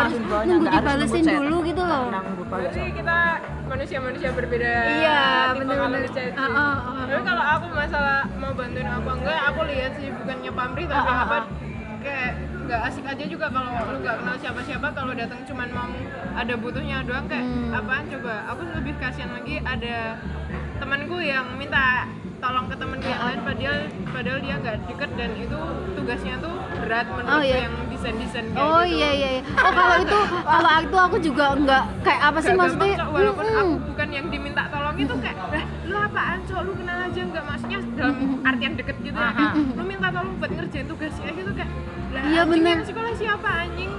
harus 0.01 0.17
di 0.17 0.25
bawahnya, 0.25 0.49
nunggu 0.49 0.65
nggak 0.65 0.73
harus 0.73 0.81
dibalesin 0.81 1.13
nunggu 1.15 1.29
chat. 1.29 1.37
dulu 1.39 1.57
gitu 1.63 1.83
loh 1.85 2.05
berarti 2.47 2.83
kita 2.95 3.19
manusia-manusia 3.65 4.31
berbeda 4.31 4.73
Iya, 4.95 5.21
tipe 5.51 5.59
bener-bener. 5.59 5.77
kalau 5.77 5.89
ngechat 5.91 6.15
sih. 6.15 6.29
Ah, 6.35 6.45
ah, 6.47 6.77
ah, 6.79 7.05
tapi 7.05 7.23
kalau 7.23 7.45
aku 7.51 7.67
masalah 7.71 8.19
mau 8.35 8.53
bantuin 8.53 8.87
apa 8.87 9.11
enggak 9.13 9.39
aku 9.45 9.61
lihat 9.67 9.93
sih 9.95 10.09
bukannya 10.11 10.51
pamrih 10.53 10.87
tapi 10.87 10.97
Ah, 10.97 11.05
ah, 11.05 11.19
apa 11.23 11.37
ah. 11.37 11.45
Nggak 12.65 12.81
asik 12.83 13.05
aja 13.05 13.25
juga 13.25 13.47
kalau 13.49 13.71
lu 13.87 13.99
nggak 13.99 14.17
kenal 14.19 14.37
siapa-siapa 14.37 14.89
kalau 14.91 15.13
datang 15.13 15.41
cuman 15.45 15.69
mau 15.71 15.91
ada 16.35 16.55
butuhnya 16.55 16.97
doang 17.03 17.27
kayak 17.27 17.45
Hmm. 17.45 17.73
apaan 17.75 18.05
coba 18.09 18.35
aku 18.47 18.63
lebih 18.73 18.95
kasihan 18.97 19.31
lagi 19.31 19.55
ada 19.59 20.17
temanku 20.75 21.19
yang 21.19 21.45
minta 21.55 22.09
tolong 22.37 22.67
ke 22.67 22.75
temen 22.75 22.99
yang 23.01 23.21
lain 23.23 23.41
padahal 23.43 23.79
padahal 24.07 24.39
dia 24.39 24.55
nggak 24.59 24.77
deket 24.87 25.11
dan 25.15 25.31
itu 25.35 25.61
tugasnya 25.95 26.35
tuh 26.39 26.55
berat 26.79 27.07
menurutku 27.07 27.35
Oh, 27.35 27.43
iya. 27.43 27.57
yang 27.63 27.75
desain 27.87 28.17
desain 28.19 28.45
kayak 28.47 28.65
oh 28.67 28.83
gitu 28.83 28.95
iya 28.95 29.11
iya 29.13 29.29
iya. 29.31 29.43
oh 29.57 29.73
kalau 29.73 29.97
itu 29.99 30.19
kalau 30.53 30.71
itu 30.79 30.97
aku 30.99 31.17
juga 31.23 31.45
nggak 31.55 31.83
kayak 32.03 32.21
apa 32.23 32.39
sih 32.39 32.51
Gak 32.51 32.59
maksudnya 32.59 32.85
gampang, 32.87 33.01
Cok. 33.01 33.11
walaupun 33.11 33.45
Mm-mm. 33.47 33.61
aku 33.63 33.75
bukan 33.87 34.09
yang 34.11 34.27
diminta 34.29 34.63
tolong 34.69 34.97
itu 34.99 35.15
kayak 35.17 35.37
lah 35.47 35.65
lu 35.85 35.97
apaan 35.99 36.39
cok 36.43 36.61
lu 36.61 36.73
kenal 36.75 36.99
aja 37.03 37.21
nggak 37.23 37.45
maksudnya 37.45 37.79
dalam 37.95 38.17
artian 38.43 38.73
deket 38.75 38.97
gitu 39.03 39.19
ya 39.19 39.33
lu 39.73 39.83
minta 39.83 40.09
tolong 40.11 40.35
buat 40.35 40.51
ngerjain 40.51 40.87
tugasnya 40.87 41.31
gitu 41.33 41.53
kayak 41.53 41.71
lah 42.15 42.23
Iya, 42.33 42.43
bener. 42.47 42.77
sekolah 42.87 43.13
siapa 43.15 43.51
anjing 43.67 43.91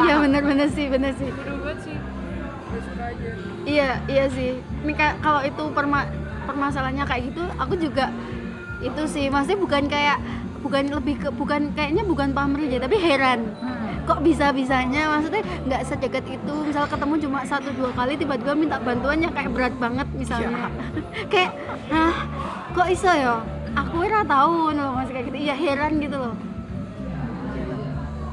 iya 0.00 0.14
benar-benar 0.22 0.68
sih 0.70 0.86
benar 0.86 1.12
sih 1.18 1.28
bodoh 1.28 1.58
banget 1.60 1.78
sih 1.82 1.96
Gak 2.64 2.82
suka 2.86 3.04
aja 3.06 3.30
Iya, 3.64 3.96
iya 4.04 4.24
sih. 4.28 4.60
Ini 4.84 4.92
kalau 5.24 5.40
itu 5.40 5.62
perma 5.72 6.04
permasalahannya 6.44 7.08
kayak 7.08 7.32
gitu, 7.32 7.40
aku 7.56 7.80
juga 7.80 8.12
itu 8.78 9.02
sih. 9.08 9.32
Maksudnya 9.32 9.56
bukan 9.56 9.88
kayak 9.88 10.20
bukan 10.60 10.92
lebih 10.92 11.16
ke 11.16 11.28
bukan 11.32 11.72
kayaknya 11.72 12.04
bukan 12.04 12.36
pamrih 12.36 12.68
aja, 12.68 12.84
tapi 12.84 13.00
heran. 13.00 13.56
Kok 14.04 14.20
bisa-bisanya 14.20 15.08
maksudnya 15.08 15.40
nggak 15.64 15.80
sedekat 15.80 16.24
itu. 16.28 16.54
Misal 16.60 16.84
ketemu 16.84 17.14
cuma 17.24 17.40
satu 17.48 17.72
dua 17.72 17.88
kali 17.96 18.20
tiba-tiba 18.20 18.52
minta 18.52 18.76
bantuannya 18.76 19.32
kayak 19.32 19.50
berat 19.56 19.74
banget 19.80 20.08
misalnya. 20.12 20.68
kayak 21.32 21.56
hah, 21.88 22.16
kok 22.68 22.88
iso 22.92 23.08
ya? 23.08 23.40
Aku 23.80 24.04
ora 24.04 24.20
tahu 24.28 24.76
loh 24.76 24.92
masih 24.92 25.12
kayak 25.16 25.26
gitu. 25.32 25.38
Iya 25.40 25.54
heran 25.56 26.04
gitu 26.04 26.20
loh. 26.20 26.36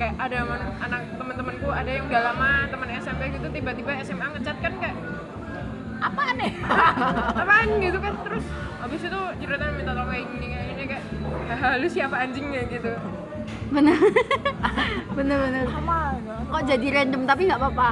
Kayak 0.02 0.18
ada 0.18 0.38
anak 0.82 1.02
teman-temanku 1.14 1.70
ada 1.70 1.92
yang 1.94 2.10
udah 2.10 2.22
lama 2.34 2.66
teman 2.74 2.90
SMP 2.98 3.22
gitu 3.38 3.48
tiba-tiba 3.54 3.92
SMA 4.02 4.28
ngechat 4.34 4.58
kan 4.58 4.74
kayak 4.82 4.98
apaan 6.02 6.36
nih 6.42 6.54
apaan 7.46 7.70
gitu 7.78 7.98
kan 8.02 8.14
terus 8.26 8.46
habis 8.82 9.02
itu 9.06 9.20
ceritanya 9.46 9.74
minta 9.78 9.94
tolong 9.94 10.10
kayak 10.10 10.26
gini 10.34 10.48
kayak 10.50 10.66
gini 10.74 10.84
kayak 10.90 11.04
"Haha, 11.54 11.70
lu 11.78 11.86
siapa 11.86 12.16
anjingnya? 12.18 12.66
gitu 12.66 12.92
bener 13.71 13.97
bener 15.17 15.38
bener 15.47 15.65
kok 16.51 16.63
jadi 16.67 16.88
random? 16.91 17.23
Tapi 17.23 17.41
nggak 17.47 17.60
apa-apa. 17.63 17.89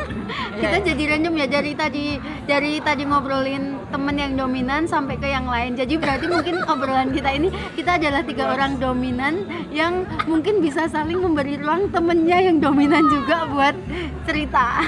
Kita 0.60 0.76
Iya. 0.80 0.86
jadi 0.92 1.02
random 1.14 1.34
ya 1.36 1.46
dari 1.52 1.72
tadi 1.76 2.04
dari 2.48 2.80
tadi 2.80 3.02
ngobrolin 3.04 3.76
temen 3.92 4.16
yang 4.16 4.32
dominan 4.40 4.88
sampai 4.88 5.20
ke 5.20 5.28
yang 5.28 5.44
lain. 5.44 5.76
Jadi 5.76 6.00
berarti 6.00 6.24
mungkin 6.26 6.64
obrolan 6.72 7.12
kita 7.12 7.30
ini 7.36 7.52
kita 7.76 8.00
adalah 8.00 8.24
tiga 8.24 8.56
orang 8.56 8.80
dominan 8.80 9.44
yang 9.68 10.08
mungkin 10.24 10.64
bisa 10.64 10.88
saling 10.88 11.20
memberi 11.20 11.60
ruang 11.60 11.92
temennya 11.92 12.40
yang 12.40 12.56
dominan 12.56 13.04
juga 13.12 13.44
buat 13.52 13.76
cerita. 14.24 14.80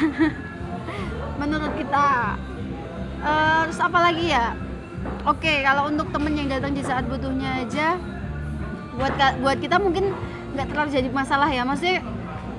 Menurut 1.36 1.72
kita 1.76 2.36
Eh, 3.22 3.60
terus 3.70 3.78
apa 3.78 4.02
lagi 4.02 4.34
ya? 4.34 4.50
Oke 5.30 5.62
kalau 5.62 5.86
untuk 5.86 6.10
temen 6.10 6.34
yang 6.34 6.50
datang 6.50 6.74
di 6.74 6.82
saat 6.82 7.06
butuhnya 7.06 7.62
aja 7.62 7.94
buat 8.96 9.12
buat 9.40 9.58
kita 9.60 9.76
mungkin 9.80 10.12
nggak 10.52 10.66
terlalu 10.68 10.88
jadi 10.92 11.08
masalah 11.08 11.48
ya. 11.48 11.62
Maksudnya 11.64 12.04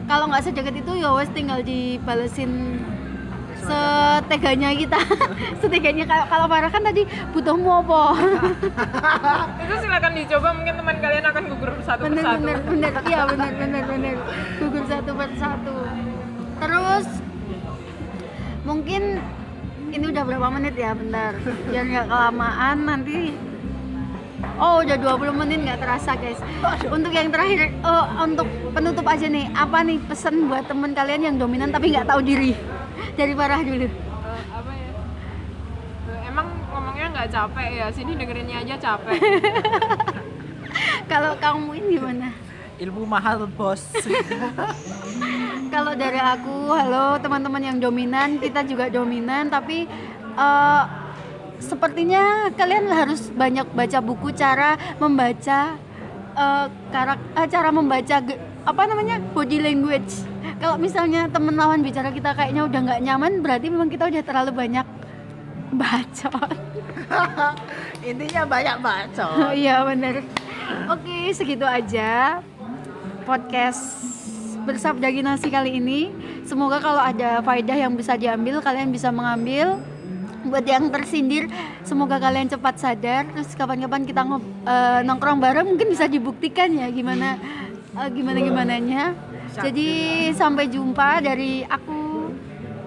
kalau 0.09 0.27
nggak 0.27 0.43
sedekat 0.43 0.75
itu 0.75 0.91
ya 0.99 1.09
wes 1.15 1.29
tinggal 1.31 1.59
dibalesin 1.61 2.81
seteganya 3.63 4.69
kita. 4.75 4.99
Seteganya 5.63 6.03
kalau 6.03 6.25
kalau 6.27 6.45
Farah 6.51 6.71
kan 6.71 6.83
tadi 6.83 7.07
butuhmu 7.31 7.71
apa? 7.71 8.01
Itu 9.63 9.73
silakan 9.79 10.11
dicoba 10.19 10.49
mungkin 10.51 10.73
teman 10.83 10.97
kalian 10.99 11.25
akan 11.31 11.43
gugur 11.47 11.71
satu 11.87 12.01
bener 12.03 12.23
persatu. 12.23 12.43
bener 12.43 12.57
bener. 12.67 12.91
Iya 13.07 13.21
bener 13.31 13.51
bener 13.55 13.83
bener. 13.87 14.15
Gugur 14.59 14.83
satu 14.91 15.11
persatu. 15.15 15.75
Terus 16.59 17.07
mungkin 18.67 19.03
ini 19.93 20.05
udah 20.11 20.23
berapa 20.27 20.47
menit 20.51 20.75
ya? 20.75 20.91
Bentar. 20.91 21.33
Biar 21.71 21.83
nggak 21.87 22.05
kelamaan 22.11 22.77
nanti 22.83 23.17
Oh 24.61 24.85
udah 24.85 24.97
20 24.97 25.41
menit 25.43 25.59
nggak 25.65 25.79
terasa 25.81 26.13
guys. 26.15 26.39
Untuk 26.87 27.11
yang 27.11 27.33
terakhir 27.33 27.73
oh, 27.81 28.05
Untuk 28.21 28.47
penutup 28.71 29.05
aja 29.09 29.25
nih 29.27 29.49
Apa 29.51 29.81
nih 29.81 29.97
pesan 30.03 30.47
buat 30.47 30.67
temen 30.69 30.93
kalian 30.93 31.21
yang 31.31 31.35
dominan 31.41 31.73
tapi 31.73 31.91
nggak 31.91 32.07
tahu 32.07 32.21
diri? 32.23 32.53
Dari 33.17 33.33
Farah 33.33 33.61
dulu. 33.61 33.87
Eh, 33.89 34.43
apa 34.53 34.71
ya? 34.71 34.91
Eh, 36.09 36.21
emang 36.29 36.47
ngomongnya 36.71 37.07
nggak 37.13 37.29
capek 37.33 37.69
ya? 37.73 37.85
Sini 37.91 38.11
dengerinnya 38.15 38.57
aja 38.63 38.75
capek. 38.79 39.19
Kalau 41.11 41.37
kamu 41.37 41.69
ini 41.77 41.87
gimana? 41.99 42.29
ilmu 42.81 43.05
mahal 43.05 43.45
bos. 43.53 43.85
Kalau 45.73 45.93
dari 45.97 46.19
aku, 46.21 46.69
halo 46.73 47.17
teman-teman 47.17 47.61
yang 47.63 47.77
dominan, 47.81 48.37
kita 48.37 48.61
juga 48.65 48.89
dominan, 48.89 49.49
tapi 49.49 49.85
eh, 50.37 50.83
sepertinya 51.63 52.51
kalian 52.53 52.91
harus 52.91 53.31
banyak 53.31 53.65
baca 53.71 53.99
buku 54.03 54.35
cara 54.35 54.75
membaca 54.99 55.79
eh, 56.35 56.65
karak, 56.91 57.19
eh, 57.39 57.47
cara 57.47 57.69
membaca 57.71 58.15
apa 58.63 58.81
namanya 58.87 59.19
body 59.31 59.59
language. 59.63 60.27
Kalau 60.59 60.79
misalnya 60.79 61.27
temen 61.27 61.55
lawan 61.55 61.83
bicara 61.83 62.11
kita 62.11 62.35
kayaknya 62.35 62.63
udah 62.67 62.79
nggak 62.83 63.01
nyaman, 63.03 63.31
berarti 63.43 63.67
memang 63.67 63.91
kita 63.91 64.07
udah 64.07 64.23
terlalu 64.23 64.51
banyak 64.55 64.87
bacot. 65.75 66.57
intinya 68.09 68.43
banyak 68.47 68.77
baca 68.79 69.23
Oh 69.49 69.53
iya 69.53 69.83
bener. 69.83 70.23
Oke 70.87 71.31
segitu 71.35 71.67
aja 71.67 72.39
podcast 73.23 74.03
bersabda 74.63 75.07
ginasi 75.11 75.51
kali 75.51 75.79
ini. 75.79 76.11
Semoga 76.47 76.79
kalau 76.79 76.99
ada 76.99 77.43
faedah 77.43 77.75
yang 77.75 77.95
bisa 77.95 78.15
diambil 78.15 78.63
kalian 78.63 78.91
bisa 78.91 79.11
mengambil. 79.11 79.79
Buat 80.53 80.69
yang 80.69 80.85
tersindir, 80.87 81.49
semoga 81.81 82.21
kalian 82.21 82.45
cepat 82.45 82.77
sadar. 82.77 83.25
Terus 83.25 83.57
kapan-kapan 83.57 84.05
kita 84.05 84.21
ngob- 84.21 84.45
eh, 84.63 85.01
nongkrong 85.01 85.41
bareng 85.41 85.65
mungkin 85.65 85.89
bisa 85.89 86.05
dibuktikan 86.05 86.69
ya 86.69 86.93
gimana 86.93 87.41
eh, 87.91 88.09
gimana 88.13 88.37
gimananya. 88.37 89.17
Jadi 89.49 89.89
sampai 90.29 90.69
jumpa 90.69 91.25
dari 91.25 91.65
aku 91.65 92.29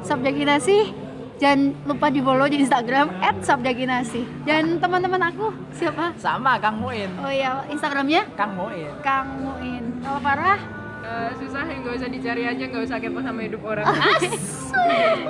Sabda 0.01 0.31
Ginasi. 0.31 0.95
Jangan 1.37 1.75
lupa 1.85 2.07
di 2.07 2.23
follow 2.23 2.47
di 2.47 2.63
Instagram 2.63 3.11
@sabdaginasi. 3.43 4.47
Dan 4.47 4.79
teman-teman 4.79 5.27
aku 5.27 5.51
siapa? 5.71 6.15
sama 6.17 6.57
Kang 6.57 6.79
Muin 6.79 7.11
Oh 7.19 7.29
iya, 7.29 7.67
Instagramnya 7.67 8.31
Kang 8.33 8.55
Muin 8.55 8.95
Kang 9.03 9.43
Muin. 9.43 9.85
Kalau 10.01 10.23
Farah, 10.23 10.61
Eh, 11.03 11.31
susah 11.39 11.63
ya 11.63 11.77
nggak 11.77 11.95
usah 11.99 12.09
dicari 12.09 12.43
aja 12.43 12.63
nggak 12.67 12.83
usah 12.83 12.99
kepo 12.99 13.23
sama 13.23 13.43
hidup 13.43 13.63
orang 13.63 13.87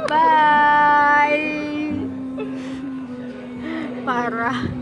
bye. 0.09 1.86
Parah. 4.07 4.77